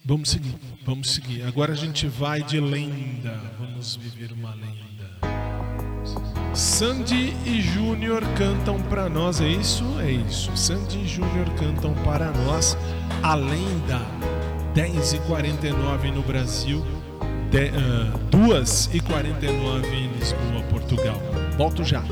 [0.04, 1.44] vamos seguir, vamos seguir.
[1.44, 3.40] Agora a gente vai de lenda.
[3.56, 4.91] Vamos viver uma lenda.
[6.54, 9.84] Sandy e Júnior cantam para nós, é isso?
[10.00, 10.54] É isso.
[10.56, 12.76] Sandy e Júnior cantam para nós
[13.22, 14.00] além da
[14.74, 21.20] 10h49 no Brasil, uh, ah, 2h49 em Lisboa, Portugal.
[21.56, 22.02] Volto já.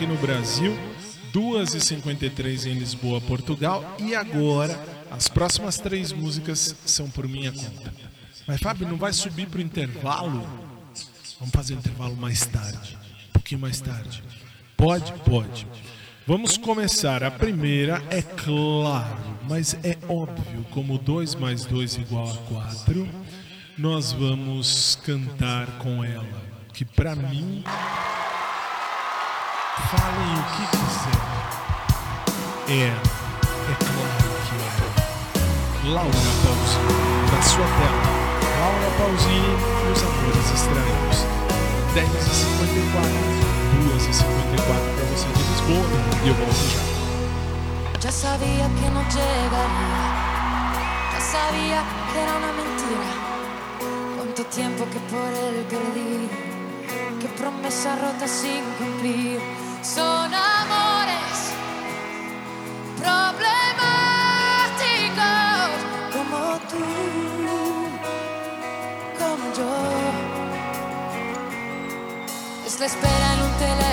[0.00, 0.74] Aqui no Brasil,
[1.30, 3.84] 2h53 em Lisboa, Portugal.
[3.98, 7.92] E agora, as próximas três músicas são por minha conta.
[8.46, 10.48] Mas, Fábio, não vai subir pro intervalo?
[11.38, 12.96] Vamos fazer o intervalo mais tarde.
[13.28, 14.24] Um pouquinho mais tarde.
[14.74, 15.12] Pode?
[15.24, 15.66] Pode.
[16.26, 17.22] Vamos começar.
[17.22, 23.06] A primeira é claro, mas é óbvio, como 2 mais 2 igual a 4,
[23.76, 26.42] nós vamos cantar com ela.
[26.72, 27.62] Que pra mim.
[29.90, 31.18] Falem o que quiser.
[32.68, 35.90] É, é claro que é.
[35.90, 36.10] Laura
[36.42, 36.94] Pausini,
[37.32, 38.04] na sua tela.
[38.60, 39.52] Laura Pausini
[39.86, 41.16] e os amores estranhos.
[41.94, 43.08] 10h54,
[43.90, 44.64] 2h54
[44.94, 45.86] para você de Lisboa.
[46.24, 46.82] E eu volto já.
[48.00, 50.02] Ya sabía que no llegaría,
[51.12, 51.80] ya sabía
[52.12, 53.10] que era una mentira.
[54.16, 56.49] Cuánto tiempo que por él perdí,
[57.20, 59.38] qué promesa rota sin cumplir.
[59.82, 61.52] Son amores
[62.98, 65.70] problemáticos
[66.14, 66.38] como
[66.70, 66.84] tú,
[69.18, 69.72] como yo.
[72.66, 73.89] Es la espera en un teléfono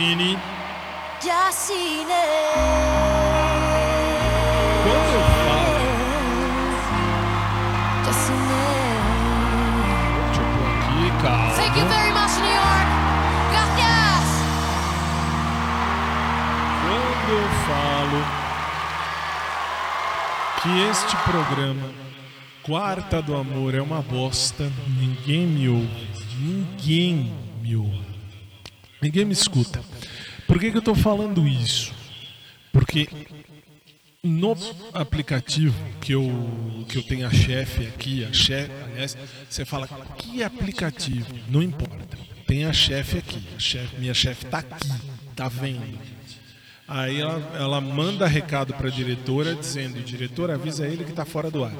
[0.00, 2.06] Ya sin
[4.82, 5.92] Quando eu falo, él.
[10.24, 10.96] deixa eu pôr aqui,
[11.54, 12.88] Thank you very much, New York.
[13.52, 14.28] Gracias.
[16.80, 18.20] Quando eu falo
[20.62, 21.88] que este programa,
[22.62, 26.08] Quarta do Amor, é uma bosta, ninguém me ouve.
[26.38, 27.30] Ninguém
[27.60, 28.09] me ouve.
[29.00, 29.82] Ninguém me escuta.
[30.46, 31.92] Por que, que eu tô falando isso?
[32.72, 33.08] Porque
[34.22, 34.54] No
[34.92, 36.30] aplicativo que eu,
[36.88, 39.16] que eu tenho a chefe aqui, a chefe, aliás,
[39.48, 39.88] você fala
[40.18, 41.26] que aplicativo?
[41.48, 42.18] Não importa.
[42.46, 43.42] Tem a chefe aqui.
[43.56, 44.90] A chefe, minha chefe tá aqui,
[45.34, 45.98] tá vendo.
[46.86, 51.50] Aí ela, ela manda recado para a diretora dizendo: diretor, avisa ele que tá fora
[51.50, 51.72] do ar.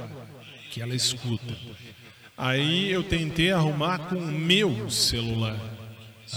[0.71, 1.55] Que ela escuta.
[2.39, 5.59] Aí eu tentei arrumar com o meu celular.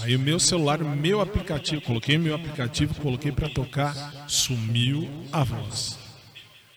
[0.02, 3.96] Aí o meu celular, o meu aplicativo, coloquei meu aplicativo, coloquei para tocar,
[4.28, 5.98] sumiu a voz.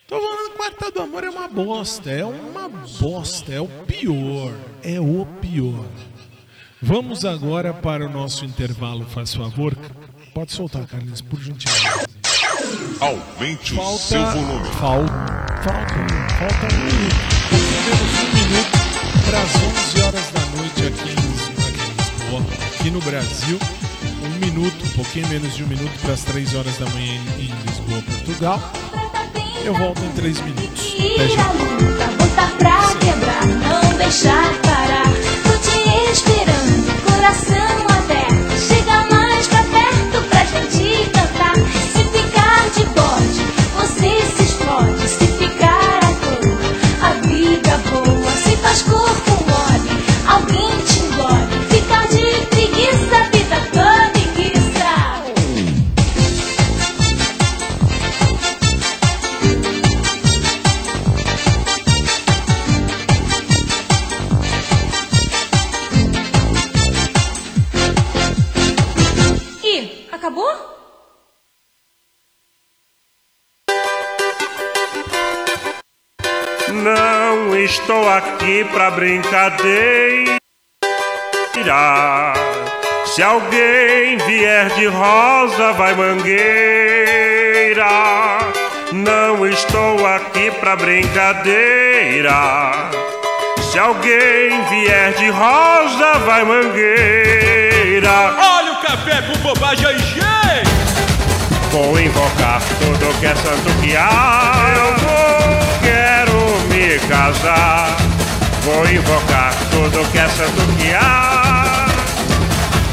[0.07, 4.53] Tô falando que Quarta do Amor é uma bosta, é uma bosta, é o pior,
[4.83, 5.85] é o pior.
[6.81, 9.75] Vamos agora para o nosso intervalo, faz favor.
[10.33, 12.05] Pode soltar, Carlinhos, por gentileza.
[12.99, 14.65] Aumente o Falta- seu volume.
[14.79, 15.11] Falta,
[15.63, 15.93] falta,
[16.37, 17.15] falta um minuto.
[17.49, 18.77] Temos um minuto
[19.25, 21.13] para as 11 horas da noite aqui em,
[21.67, 23.59] aqui em Lisboa, aqui no Brasil.
[24.23, 27.43] Um minuto, um pouquinho menos de um minuto para as 3 horas da manhã em,
[27.43, 28.71] em Lisboa, Portugal.
[29.63, 30.95] Eu volto em 3 minutos.
[30.95, 31.51] Até já.
[31.51, 35.03] luta, pra quebrar, não deixar parar.
[35.43, 37.96] Tô te esperando, coração
[70.17, 70.77] acabou?
[76.69, 80.35] Não estou aqui pra brincadeira.
[83.05, 87.87] Se alguém vier de rosa, vai mangueira.
[88.91, 92.33] Não estou aqui pra brincadeira.
[93.71, 98.56] Se alguém vier de rosa, vai mangueira.
[98.97, 100.23] Café com bobagem gente!
[101.71, 104.73] Vou invocar tudo que é santo que há.
[104.75, 106.39] Eu vou, quero
[106.69, 107.95] me casar.
[108.63, 111.85] Vou invocar tudo que é santo que há.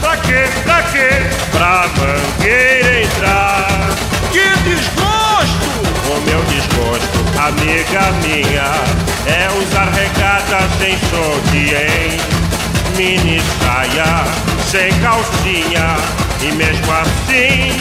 [0.01, 0.45] Pra quê?
[0.65, 1.09] Pra quê?
[1.53, 3.67] Pra mangueira entrar.
[4.31, 5.65] Que desgosto!
[6.11, 8.75] O meu desgosto, amiga minha,
[9.27, 12.44] é usar regata sem sorte em
[12.97, 14.25] mini saia,
[14.71, 15.97] sem calcinha.
[16.41, 17.81] E mesmo assim,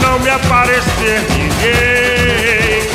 [0.00, 2.86] não me aparecer ninguém.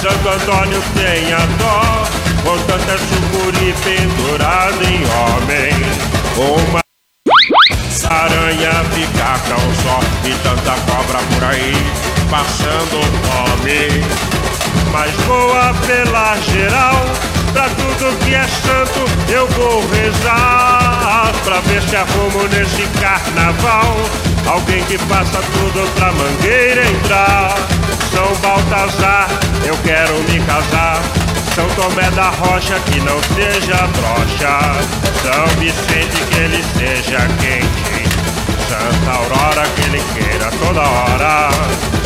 [0.00, 2.04] Santo Antônio tenha dó,
[2.42, 5.72] com tanta sucuri pendurada em homem.
[6.36, 6.80] Uma
[8.10, 14.04] aranha ficar tão só e tanta cobra por aí passando fome.
[14.92, 17.04] Mas vou apelar geral,
[17.52, 21.32] pra tudo que é santo eu vou rezar.
[21.44, 23.96] Pra ver se arrumo nesse carnaval
[24.46, 27.54] alguém que faça tudo pra mangueira entrar.
[28.12, 29.28] São Baltazar,
[29.64, 31.00] eu quero me casar.
[31.54, 34.58] São Tomé da Rocha, que não seja broxa.
[35.22, 38.08] São Vicente, que ele seja quente.
[38.68, 41.50] Santa Aurora, que ele queira toda hora.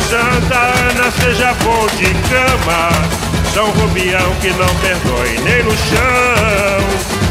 [0.09, 3.34] Santa Ana, seja bom de cama.
[3.55, 6.75] São Rubião, que não perdoe nem no chão.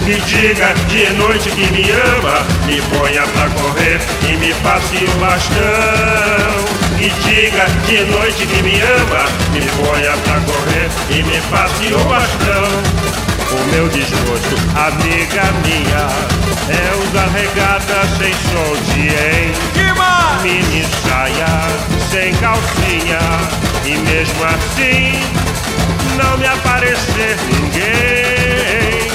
[0.07, 5.21] Me diga de noite que me ama, me ponha pra correr e me passe o
[5.21, 6.65] bastão.
[6.97, 11.99] Me diga de noite que me ama, me ponha pra correr e me passe o
[12.09, 12.73] bastão.
[13.53, 16.09] O meu desgosto, amiga minha,
[16.71, 19.53] é usar regata sem solde, hein?
[20.43, 21.69] Mini saia,
[22.11, 23.19] sem calcinha,
[23.85, 25.21] e mesmo assim,
[26.15, 29.11] não me aparecer ninguém.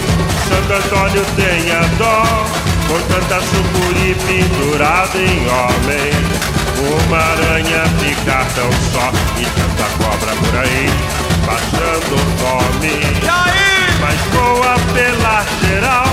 [0.47, 2.45] Santo Antônio tenha dó,
[2.87, 6.09] com tanta sucuri pendurada em homem.
[7.05, 10.89] Uma aranha ficar tão só e tanta cobra por aí,
[11.45, 12.97] passando fome.
[13.99, 16.09] Mas vou apelar geral,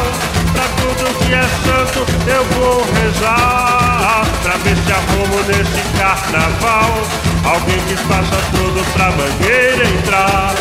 [0.52, 4.26] pra tudo que é santo eu vou rezar.
[4.42, 7.02] Pra ver se arrumo nesse carnaval
[7.44, 10.54] alguém que faça tudo pra mangueira entrar.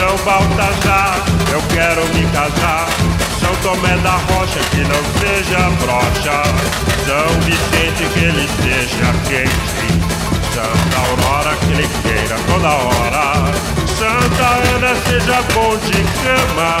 [0.00, 1.22] São Baltazar,
[1.52, 2.88] eu quero me casar.
[3.38, 6.42] São Tomé da Rocha, que não seja brocha.
[7.04, 10.00] São Vicente, que ele seja quente.
[10.54, 13.52] Santa Aurora, que ele queira toda hora.
[13.98, 16.78] Santa Ana, seja bom de cama.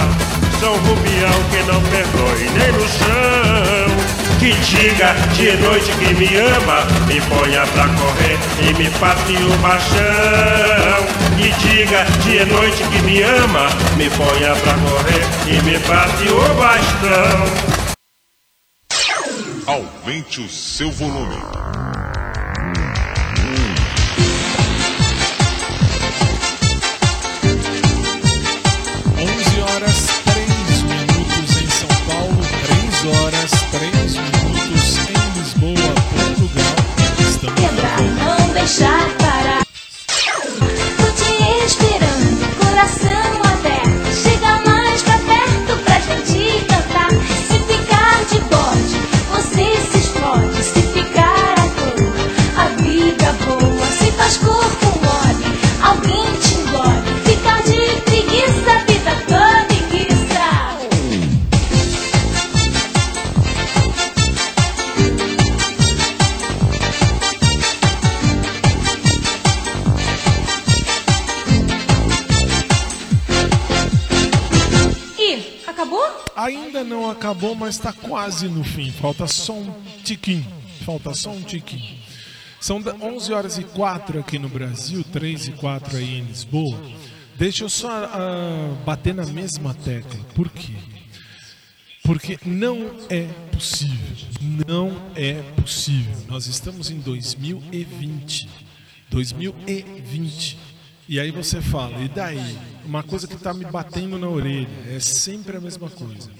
[0.58, 4.29] São Rubião, que não perdoe nem no chão.
[4.40, 9.58] Que diga de noite que me ama, me ponha pra correr e me passe o
[9.58, 11.06] baixão.
[11.36, 13.68] Que diga de noite que me ama,
[13.98, 17.44] me ponha pra correr e me passe o bastão.
[19.66, 21.36] Aumente o seu volume.
[38.78, 39.20] Volta.
[39.24, 39.39] não
[76.90, 78.90] não acabou, mas está quase no fim.
[78.90, 79.72] Falta só um
[80.02, 80.46] tiquinho.
[80.84, 82.00] Falta só um tiquinho.
[82.60, 86.78] São da- 11 horas e 4 aqui no Brasil, 3 e 4 aí em Lisboa.
[87.38, 90.20] Deixa eu só ah, bater na mesma tecla.
[90.34, 90.74] Por quê?
[92.02, 93.22] Porque não é
[93.52, 94.16] possível.
[94.66, 96.16] Não é possível.
[96.28, 98.48] Nós estamos em 2020.
[99.08, 100.58] 2020.
[101.08, 102.58] E aí você fala, e daí?
[102.84, 104.68] Uma coisa que está me batendo na orelha.
[104.88, 106.30] É sempre a mesma coisa.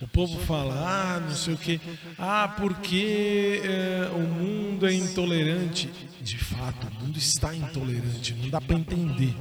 [0.00, 1.80] O povo fala, ah, não sei o quê.
[2.18, 5.88] Ah, porque eh, o mundo é intolerante.
[6.20, 8.34] De fato, o mundo está intolerante.
[8.34, 9.34] Não dá para entender.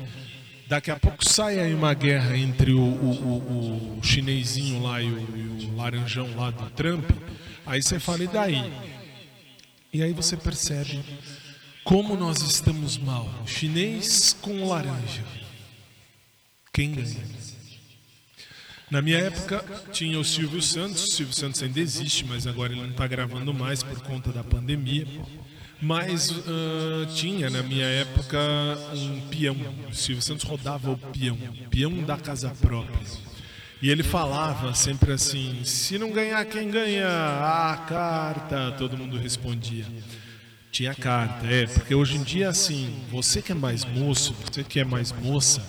[0.68, 5.12] Daqui a pouco sai aí uma guerra entre o, o, o, o chinesinho lá e
[5.12, 7.10] o, o laranjão lá do Trump.
[7.66, 8.74] Aí você fala, e daí?
[9.92, 11.04] E aí você percebe
[11.84, 13.30] como nós estamos mal.
[13.46, 15.24] Chinês com laranja.
[16.74, 17.35] Quem ganha?
[18.90, 21.04] Na minha época tinha o Silvio Santos.
[21.04, 24.44] O Silvio Santos ainda existe, mas agora ele não está gravando mais por conta da
[24.44, 25.08] pandemia.
[25.82, 28.40] Mas ah, tinha na minha época
[28.94, 29.58] um peão.
[29.90, 31.38] O Silvio Santos rodava o peão,
[31.70, 33.26] peão da casa própria.
[33.82, 37.08] E ele falava sempre assim: se não ganhar, quem ganha?
[37.08, 38.72] A carta.
[38.78, 39.86] Todo mundo respondia.
[40.72, 44.78] Tinha carta, é, porque hoje em dia, assim, você que é mais moço, você que
[44.78, 45.66] é mais moça,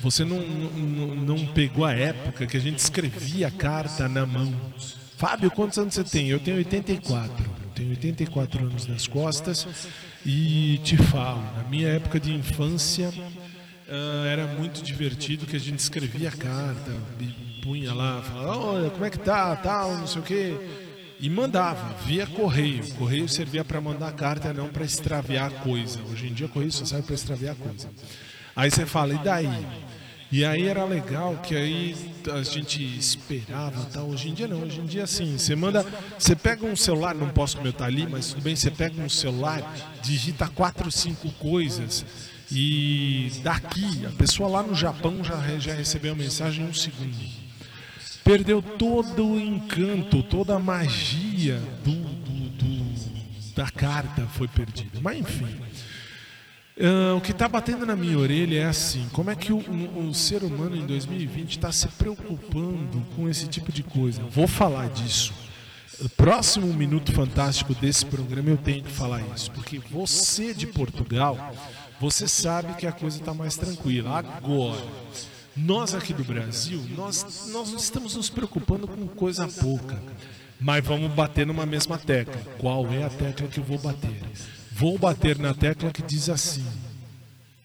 [0.00, 4.54] você não, não, não pegou a época que a gente escrevia a carta na mão.
[5.16, 6.28] Fábio, quantos anos você tem?
[6.28, 7.44] Eu tenho 84.
[7.44, 9.88] Eu tenho 84 anos nas costas
[10.24, 13.12] e te falo, na minha época de infância
[13.88, 16.92] ah, era muito divertido que a gente escrevia carta,
[17.62, 20.56] punha lá, falava, olha, como é que tá, tal, não sei o quê.
[21.18, 22.84] E mandava, via correio.
[22.94, 26.00] Correio servia para mandar carta, não para extraviar coisa.
[26.12, 27.88] Hoje em dia, correio só serve para extraviar coisa.
[28.56, 29.66] Aí você fala, e daí?
[30.32, 31.94] E aí era legal que aí
[32.32, 34.08] a gente esperava tal.
[34.08, 35.86] Hoje em dia não, hoje em dia assim, você manda.
[36.18, 39.62] Você pega um celular, não posso comentar ali, mas tudo bem, você pega um celular,
[40.02, 42.04] digita quatro, cinco coisas.
[42.50, 47.36] E daqui, a pessoa lá no Japão já, já recebeu a mensagem em um segundo
[48.24, 54.98] perdeu todo o encanto, toda a magia do, do- do- da carta foi perdida.
[55.00, 55.46] Mas enfim.
[56.78, 60.08] Ah, o que está batendo na minha orelha é assim: como é que o, o-
[60.08, 64.22] o ser humano em 2020 está se preocupando com esse tipo de coisa?
[64.30, 65.32] Vou falar disso.
[66.14, 71.38] Próximo Minuto Fantástico desse programa eu tenho que falar isso, porque você de Portugal,
[71.98, 74.18] você sabe que a coisa está mais tranquila.
[74.18, 74.84] Agora,
[75.56, 79.98] nós aqui do Brasil, nós, nós estamos nos preocupando com coisa pouca,
[80.60, 82.36] mas vamos bater numa mesma tecla.
[82.58, 84.20] Qual é a tecla que eu vou bater?
[84.78, 86.62] Vou bater na tecla que diz assim: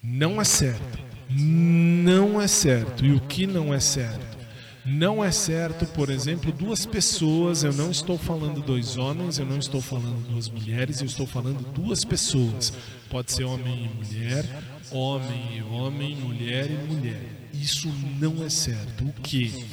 [0.01, 0.97] não é certo,
[1.29, 3.05] não é certo.
[3.05, 4.37] E o que não é certo?
[4.85, 7.65] Não é certo, por exemplo, duas pessoas.
[7.65, 11.61] Eu não estou falando dois homens, eu não estou falando duas mulheres, eu estou falando
[11.73, 12.71] duas pessoas.
[13.09, 14.45] Pode ser homem e mulher,
[14.89, 17.49] homem e homem, mulher e mulher.
[17.53, 17.89] Isso
[18.21, 19.03] não é certo.
[19.03, 19.65] O que?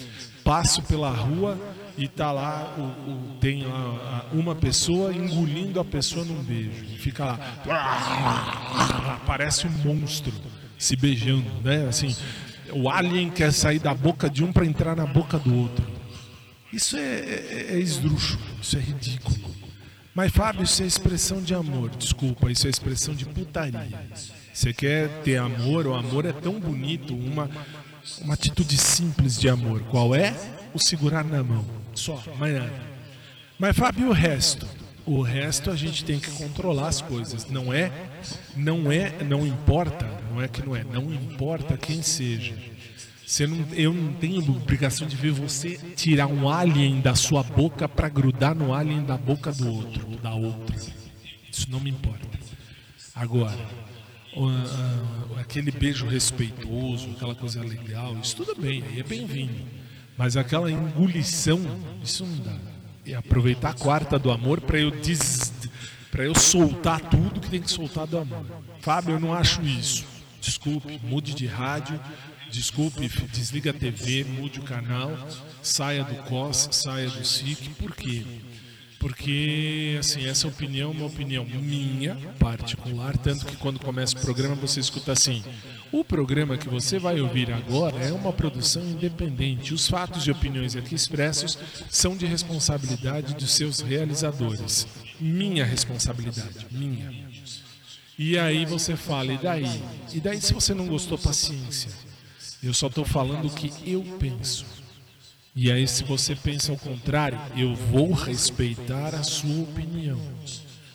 [0.42, 1.56] Passo pela rua
[1.98, 6.84] e tá lá, o, o- tem lá uma pessoa engolindo a pessoa num beijo.
[6.98, 9.20] Fica lá.
[9.26, 10.32] Parece um monstro
[10.78, 11.86] se beijando, né?
[11.88, 12.14] Assim,
[12.72, 15.84] o alien quer sair da boca de um para entrar na boca do outro.
[16.72, 19.36] Isso é, é, é esdrúxulo, isso é ridículo.
[20.14, 21.90] Mas, Fábio, isso é expressão de amor.
[21.90, 23.88] Desculpa, isso é expressão de putaria.
[24.52, 27.48] Você quer ter amor, o amor é tão bonito, uma,
[28.20, 29.80] uma atitude simples de amor.
[29.84, 30.34] Qual é?
[30.74, 31.64] O segurar na mão.
[31.98, 32.72] Só, nada.
[33.58, 34.68] Mas Fábio, o resto?
[35.04, 37.50] O resto a gente tem que controlar as coisas.
[37.50, 37.90] Não é,
[38.56, 42.54] não é, não importa, não é que não é, não importa quem seja.
[43.26, 47.88] Você não, eu não tenho obrigação de ver você tirar um alien da sua boca
[47.88, 50.76] para grudar no alien da boca do outro ou da outra.
[51.50, 52.28] Isso não me importa.
[53.12, 53.58] Agora,
[55.40, 59.87] aquele beijo respeitoso, aquela coisa legal, isso tudo bem, aí é bem-vindo.
[60.18, 61.60] Mas aquela engulição,
[62.02, 62.56] isso não dá.
[63.06, 65.52] E aproveitar a quarta do amor para eu des...
[66.10, 68.44] para eu soltar tudo que tem que soltar do amor.
[68.80, 70.04] Fábio, eu não acho isso.
[70.40, 71.98] Desculpe, mude de rádio,
[72.50, 75.16] desculpe, desliga a TV, mude o canal,
[75.62, 77.70] saia do COS, saia do SIC.
[77.78, 78.24] Por quê?
[78.98, 84.56] Porque, assim, essa opinião é uma opinião minha, particular, tanto que quando começa o programa
[84.56, 85.42] você escuta assim:
[85.92, 89.72] o programa que você vai ouvir agora é uma produção independente.
[89.72, 91.56] Os fatos e opiniões aqui expressos
[91.88, 94.86] são de responsabilidade dos seus realizadores.
[95.20, 97.28] Minha responsabilidade, minha.
[98.18, 99.82] E aí você fala, e daí?
[100.12, 101.90] E daí se você não gostou, paciência.
[102.60, 104.77] Eu só estou falando o que eu penso.
[105.60, 110.16] E aí, se você pensa ao contrário, eu vou respeitar a sua opinião.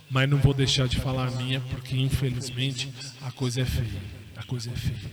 [0.09, 2.89] Mas não vou deixar de falar a minha, porque infelizmente
[3.21, 4.01] a coisa é feia.
[4.37, 5.11] A coisa é feia.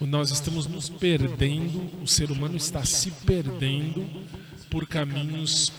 [0.00, 4.04] Nós estamos nos perdendo, o ser humano está se perdendo
[4.68, 5.72] por caminhos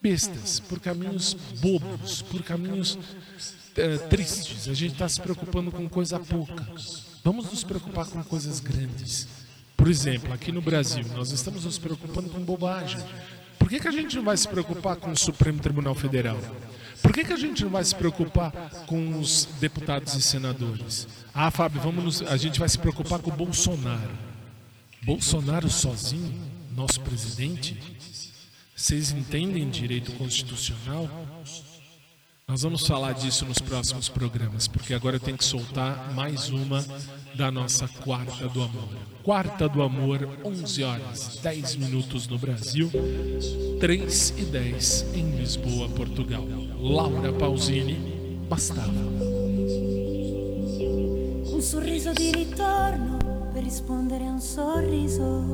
[0.00, 2.98] bestas, por caminhos bobos, por caminhos
[3.76, 4.68] eh, tristes.
[4.68, 6.66] A gente está se preocupando com coisa pouca.
[7.22, 9.37] Vamos nos preocupar com coisas grandes.
[9.78, 12.98] Por exemplo, aqui no Brasil, nós estamos nos preocupando com bobagem.
[13.60, 16.36] Por que, que a gente não vai se preocupar com o Supremo Tribunal Federal?
[17.00, 18.50] Por que, que a gente não vai se preocupar
[18.86, 21.06] com os deputados e senadores?
[21.32, 24.10] Ah, Fábio, vamos nos- a gente vai se preocupar com o Bolsonaro.
[25.02, 26.34] Bolsonaro sozinho,
[26.74, 27.80] nosso presidente?
[28.74, 31.08] Vocês entendem direito constitucional?
[32.48, 36.82] Nós vamos falar disso nos próximos programas, porque agora eu tenho que soltar mais uma
[37.34, 38.88] da nossa Quarta do Amor.
[39.22, 42.90] Quarta do Amor, 11 horas, 10 minutos no Brasil,
[43.78, 46.42] 3 e 10 em Lisboa, Portugal.
[46.80, 48.88] Laura Pausini, bastava.
[51.52, 53.18] Un sorriso di ritorno
[53.52, 55.44] per rispondere a un sorriso.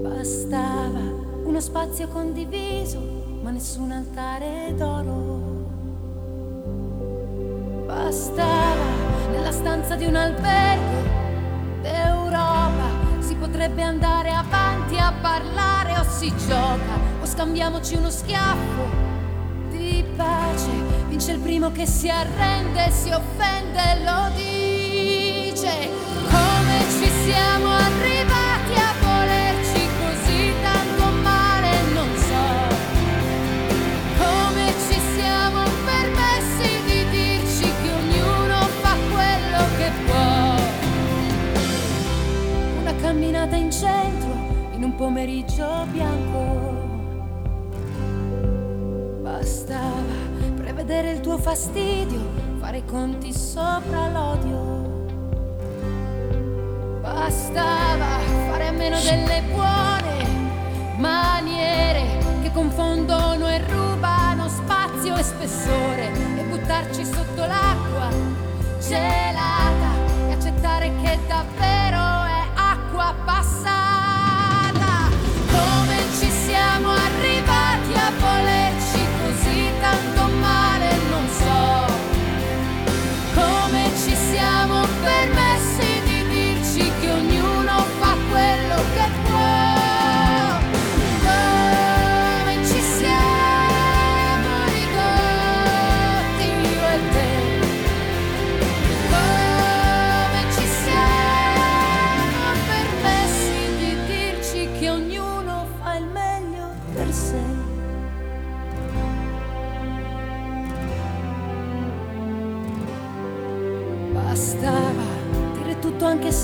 [0.00, 1.00] Bastava
[1.44, 5.68] uno spazio condiviso, ma nessun altare d'oro.
[7.84, 8.86] Bastava
[9.30, 11.02] nella stanza di un albergo
[11.82, 12.88] d'Europa.
[13.18, 18.88] Si potrebbe andare avanti a parlare o si gioca o scambiamoci uno schiaffo
[19.70, 20.70] di pace.
[21.08, 25.90] Vince il primo che si arrende, si offende, lo dice.
[26.30, 28.13] Come ci siamo arrivati
[43.84, 44.32] centro,
[44.72, 46.72] in un pomeriggio bianco.
[49.20, 50.14] Bastava
[50.56, 52.20] prevedere il tuo fastidio,
[52.60, 54.82] fare i conti sopra l'odio.
[57.02, 60.26] Bastava fare a meno delle buone
[60.96, 68.08] maniere che confondono e rubano spazio e spessore e buttarci sotto l'acqua
[68.80, 69.90] gelata
[70.28, 72.03] e accettare che davvero
[72.98, 73.93] è acqua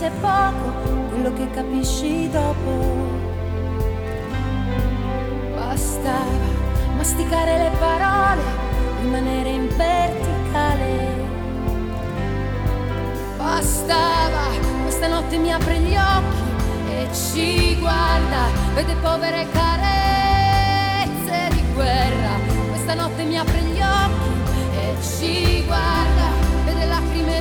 [0.01, 0.73] tutto anche se poco,
[1.11, 3.19] quello che capisci dopo.
[5.55, 6.49] Bastava
[6.97, 8.43] masticare le parole,
[9.03, 11.29] rimanere in verticale.
[13.37, 14.49] Bastava,
[14.83, 16.49] questa notte mi apre gli occhi
[16.91, 22.39] e ci guarda, vede povere carezze di guerra.
[22.71, 24.31] Questa notte mi apre gli occhi
[24.79, 26.30] e ci guarda,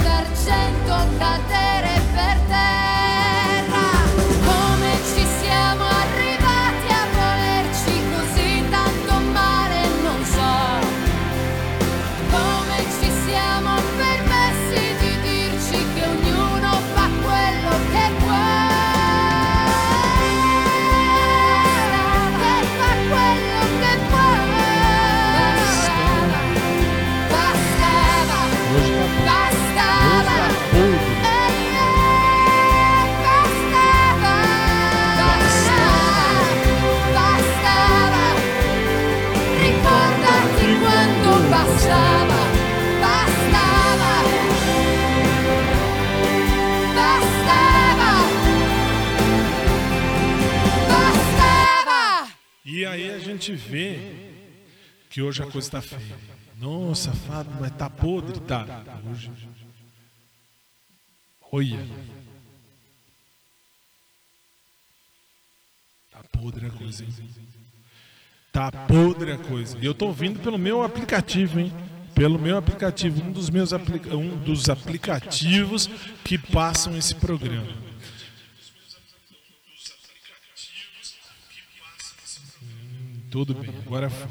[0.04, 2.89] d'argento cadere per te.
[52.80, 54.00] E aí a gente vê
[55.10, 56.18] que hoje a coisa está feia.
[56.56, 58.66] Nossa, Fábio, mas tá podre, tá.
[59.12, 59.32] Hoje.
[61.52, 61.86] Olha.
[66.12, 67.10] Tá podre a coisa, hein?
[68.52, 69.78] Tá podre a coisa.
[69.80, 71.72] E eu tô ouvindo pelo meu aplicativo, hein?
[72.16, 75.88] Pelo meu aplicativo, um dos meus aplica um dos aplicativos
[76.24, 77.72] que passam esse programa.
[82.62, 84.28] Hum, tudo bem, agora foi.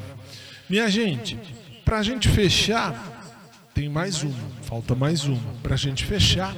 [0.69, 1.35] Minha gente,
[1.83, 3.17] pra gente fechar,
[3.73, 5.53] tem mais uma, falta mais uma.
[5.63, 6.53] Pra gente fechar,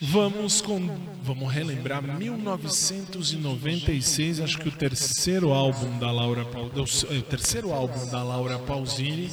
[0.00, 0.88] Vamos com,
[1.22, 8.58] vamos relembrar 1996, acho que o terceiro álbum da Laura o terceiro álbum da Laura
[8.58, 9.30] Pausini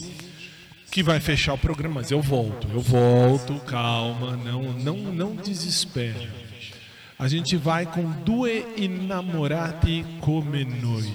[0.89, 6.29] que vai fechar o programa, mas eu volto, eu volto, calma, não não não desespere.
[7.19, 11.13] A gente vai com Due Innamorati come noi.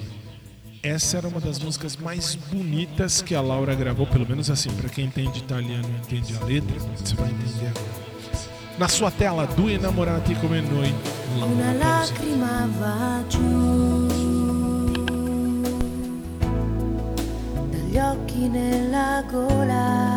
[0.83, 4.89] Essa era uma das músicas mais bonitas que a Laura gravou, pelo menos assim, para
[4.89, 8.08] quem entende italiano e entende a letra, você vai entender agora.
[8.79, 10.93] Na sua tela, Due Innamorati come noi.
[11.35, 14.07] Una lacrima va giù
[17.69, 20.07] dagli occhi nella gola.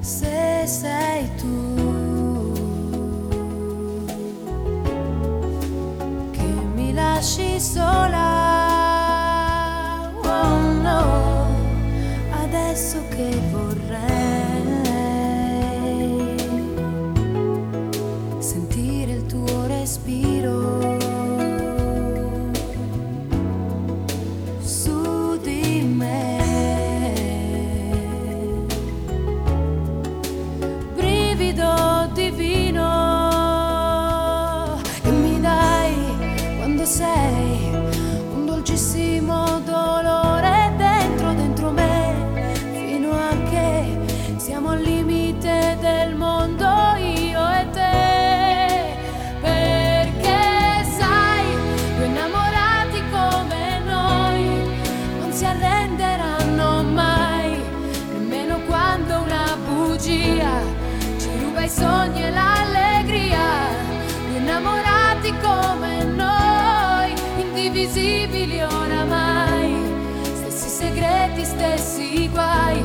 [0.00, 2.52] Se sei tu
[6.32, 8.20] che mi lasci sola,
[10.22, 11.46] oh no,
[12.42, 13.71] adesso che vorrei
[67.72, 69.74] indivisibili oramai,
[70.34, 72.84] stessi segreti, stessi guai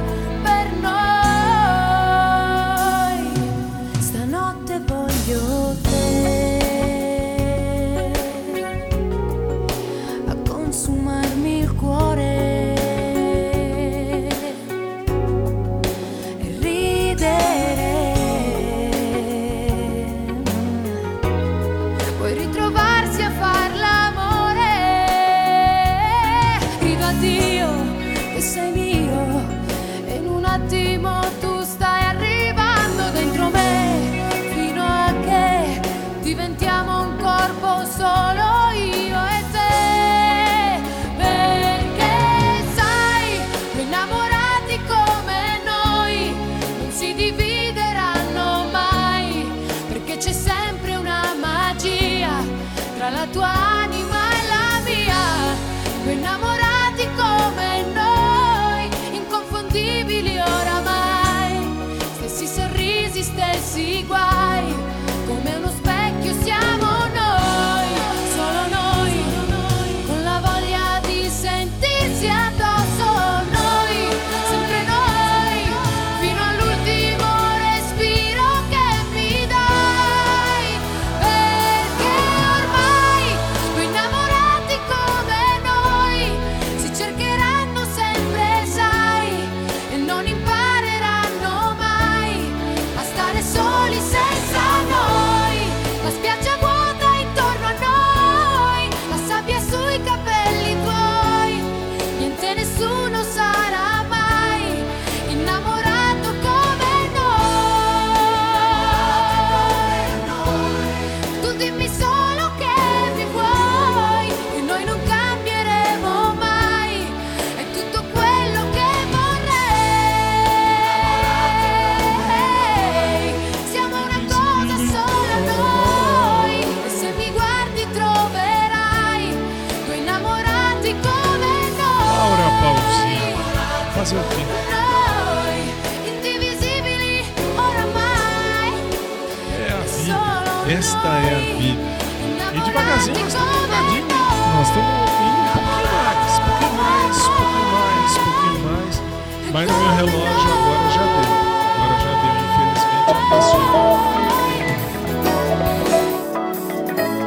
[150.10, 151.32] relógio agora já deu.
[151.76, 153.64] Agora já deu, infelizmente passou.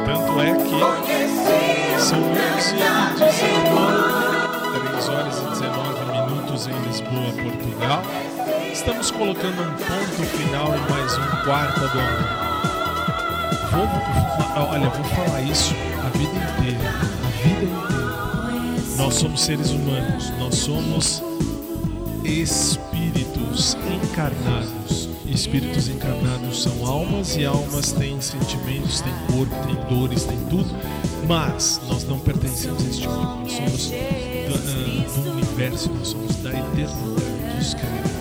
[0.05, 2.81] Tanto é que são 11 e
[3.25, 3.99] 19,
[4.89, 8.01] 3 horas e 19 minutos em Lisboa, Portugal.
[8.71, 12.41] Estamos colocando um ponto final em mais um quarta do amor.
[13.71, 13.87] Vou,
[14.69, 16.89] olha, vou falar isso a vida inteira.
[16.89, 18.01] A vida inteira.
[18.97, 21.23] Nós somos seres humanos, nós somos
[22.31, 25.09] espíritos encarnados.
[25.25, 30.69] Espíritos encarnados são almas e almas têm sentimentos, têm corpo, têm dores, têm tudo.
[31.27, 33.41] Mas nós não pertencemos a este mundo.
[33.41, 33.95] Nós somos do,
[34.55, 37.75] ah, do universo, nós somos da eternidade.
[37.75, 38.11] É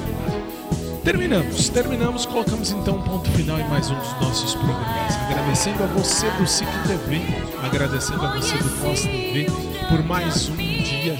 [1.05, 5.15] Terminamos, terminamos, colocamos então um ponto final em mais um dos nossos programas.
[5.31, 7.23] Agradecendo a você do SIC TV,
[7.63, 9.47] agradecendo a você do Foz TV
[9.89, 11.17] por mais um dia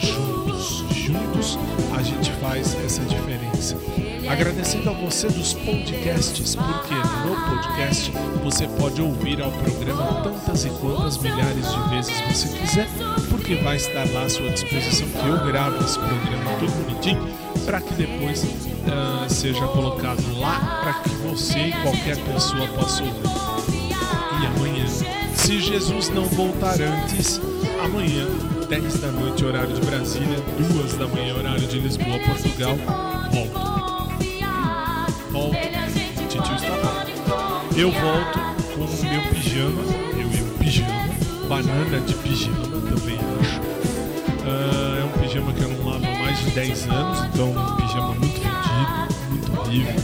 [0.61, 0.85] juntos.
[0.95, 1.59] Juntos
[1.97, 3.77] a gente faz essa diferença.
[4.29, 8.13] Agradecendo a você dos podcasts, porque no podcast
[8.45, 12.89] você pode ouvir ao programa tantas e quantas milhares de vezes você quiser,
[13.29, 17.29] porque vai estar lá à sua disposição que eu gravo esse programa tudo bonitinho
[17.65, 18.47] para que depois
[18.89, 23.21] ah, seja colocado lá para que você e qualquer pessoa possa ouvir.
[24.41, 24.87] E amanhã,
[25.35, 27.41] se Jesus não voltar antes,
[27.83, 28.27] amanhã,
[28.71, 32.77] 10 da noite, horário de Brasília, 2 da manhã, horário de Lisboa, Portugal,
[33.33, 33.59] volto.
[35.33, 35.57] Volto.
[36.29, 37.05] Titio está lá.
[37.77, 38.39] Eu volto
[38.73, 39.83] com o meu pijama,
[40.13, 41.09] eu e o pijama,
[41.49, 43.61] banana de pijama também acho.
[44.47, 47.77] Ah, é um pijama que eu não lavo há mais de 10 anos, então um
[47.77, 49.95] pijama muito fedido, muito horrível.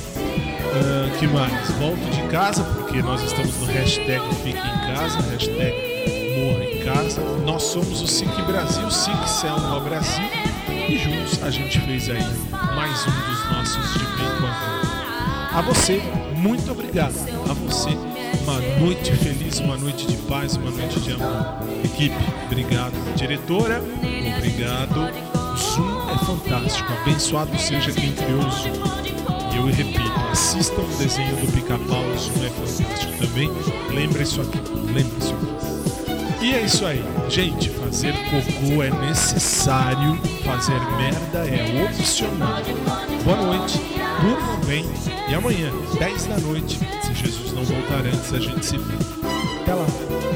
[0.75, 1.71] Ah, que mais?
[1.79, 5.96] Volto de casa, porque nós estamos no hashtag Fique em Casa, hashtag
[6.87, 7.21] Casa.
[7.45, 10.23] Nós somos o SIC Brasil, SIC Selma Brasil,
[10.89, 12.23] e juntos a gente fez aí
[12.77, 16.01] mais um dos nossos de bem com a você,
[16.37, 17.17] muito obrigado.
[17.51, 17.91] A você,
[18.45, 21.59] uma noite feliz, uma noite de paz, uma noite de amor.
[21.85, 22.15] Equipe,
[22.45, 22.95] obrigado.
[23.17, 23.83] Diretora,
[24.37, 25.11] obrigado.
[25.35, 26.93] O Zoom é fantástico.
[27.03, 29.53] Abençoado seja quem criou o Zoom.
[29.53, 33.51] E eu repito, assistam o desenho do pica-pau, o Zoom é fantástico também.
[33.93, 35.16] Lembre isso aqui, aqui.
[36.47, 37.03] E é isso aí.
[37.29, 40.15] Gente, fazer cocô é necessário,
[40.45, 42.63] fazer merda é opcional.
[43.25, 43.81] Boa noite,
[44.21, 44.85] durmam bem
[45.29, 48.95] e amanhã, 10 da noite, se Jesus não voltar antes, a gente se vê.
[49.63, 50.36] Até lá.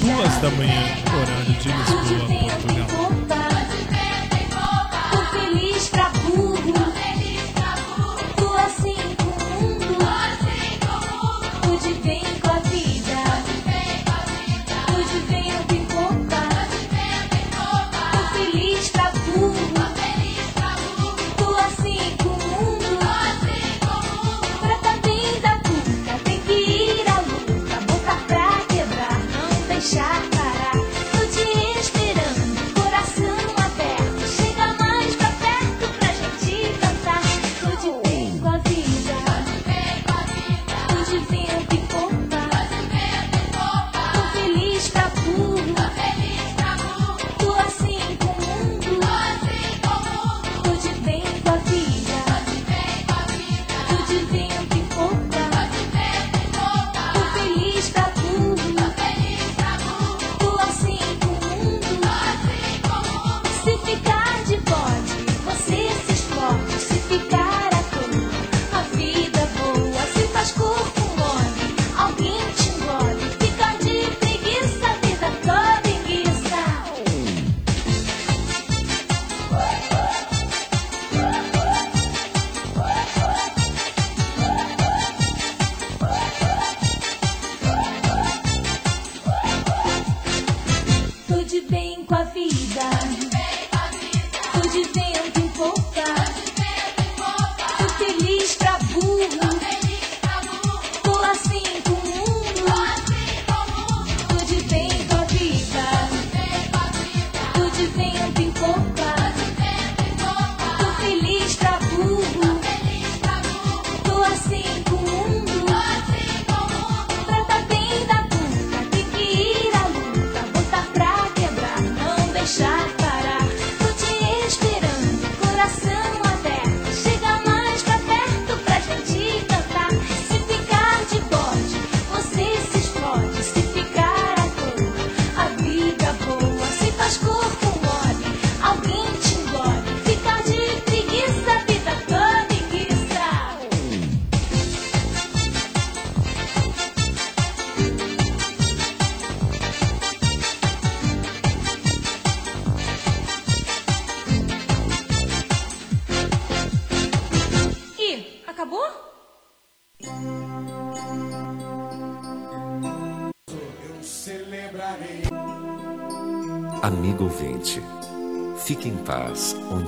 [0.00, 2.39] 2 da manhã, horário de Lisboa,